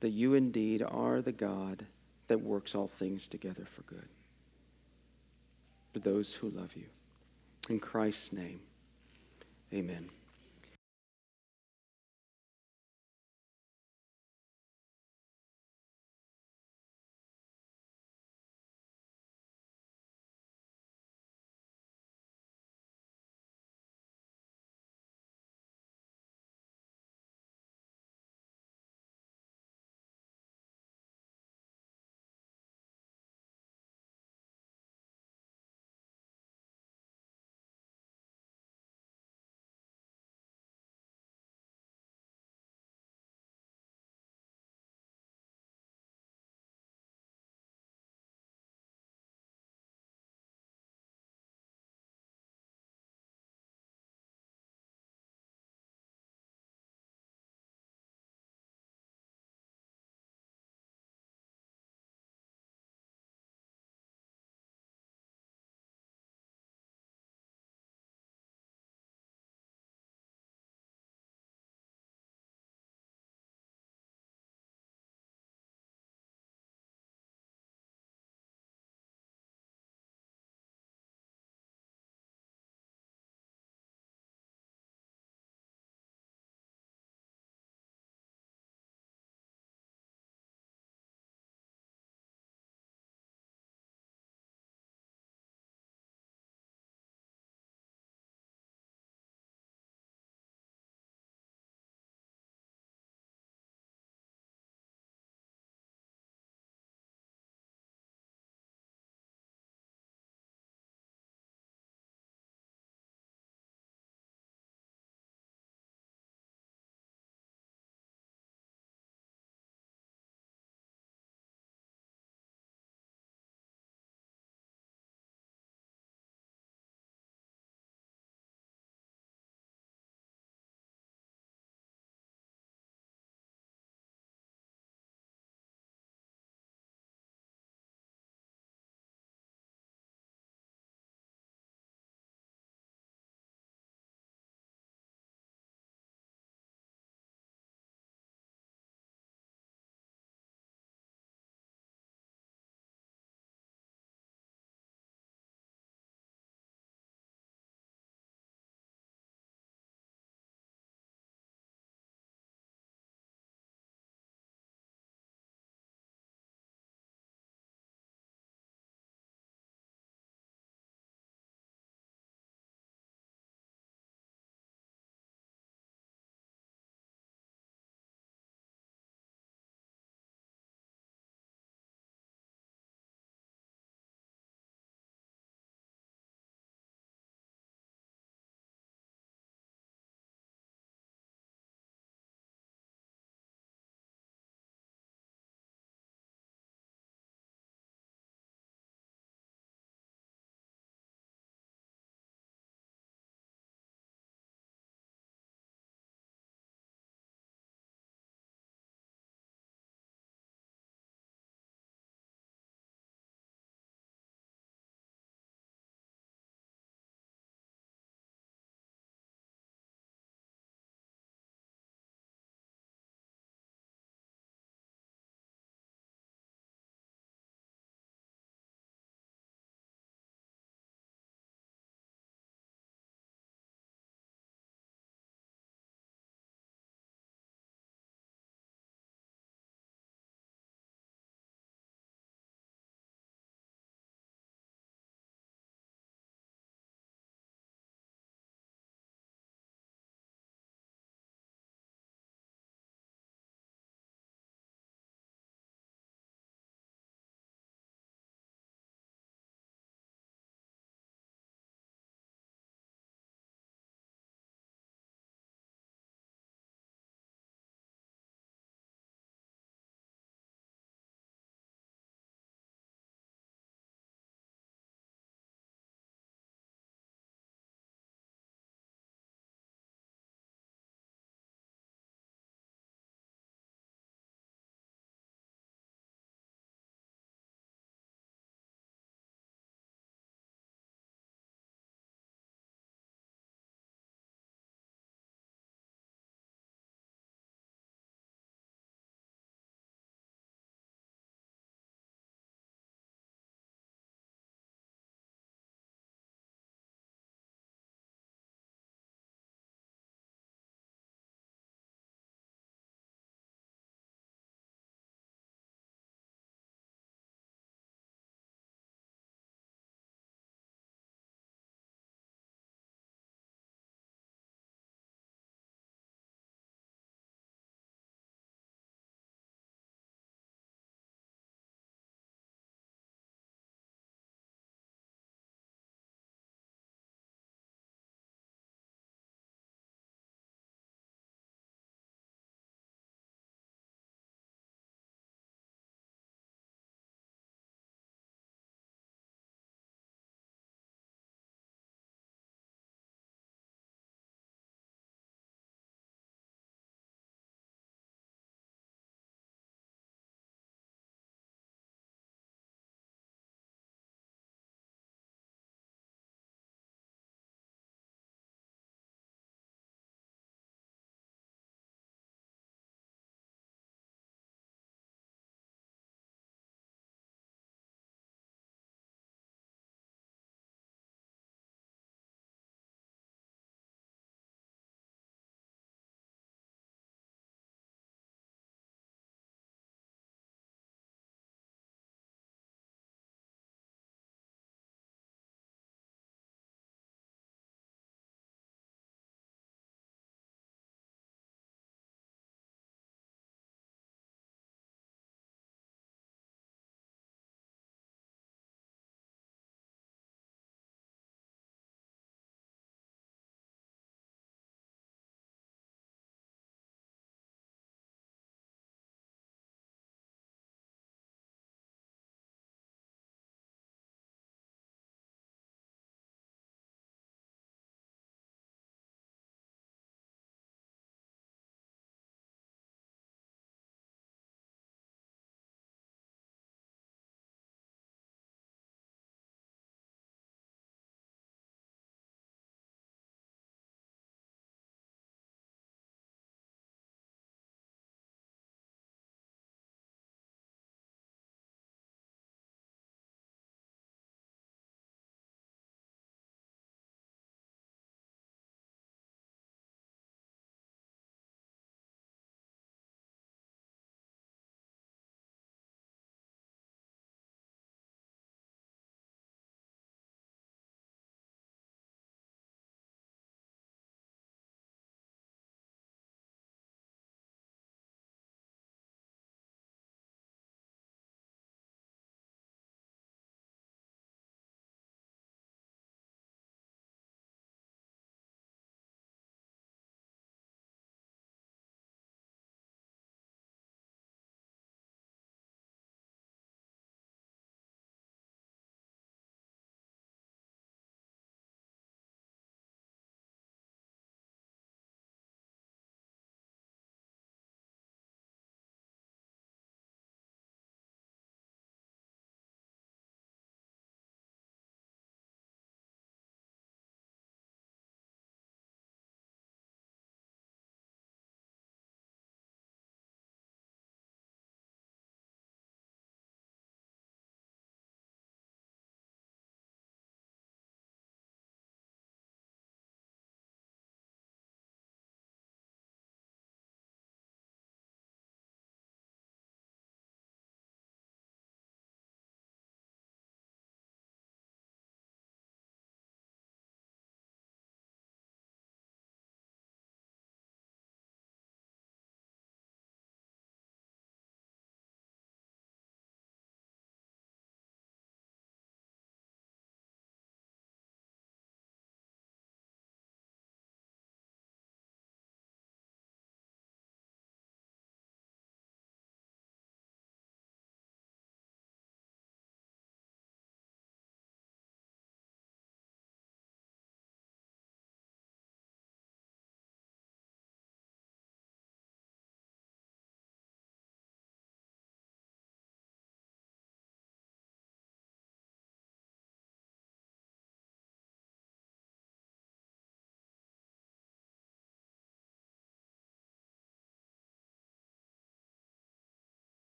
that 0.00 0.10
you 0.10 0.34
indeed 0.34 0.82
are 0.82 1.22
the 1.22 1.32
God 1.32 1.86
that 2.26 2.38
works 2.38 2.74
all 2.74 2.88
things 2.98 3.28
together 3.28 3.64
for 3.64 3.80
good 3.84 4.08
for 5.94 6.00
those 6.00 6.34
who 6.34 6.50
love 6.50 6.76
you. 6.76 6.84
In 7.70 7.80
Christ's 7.80 8.34
name, 8.34 8.60
amen. 9.72 10.10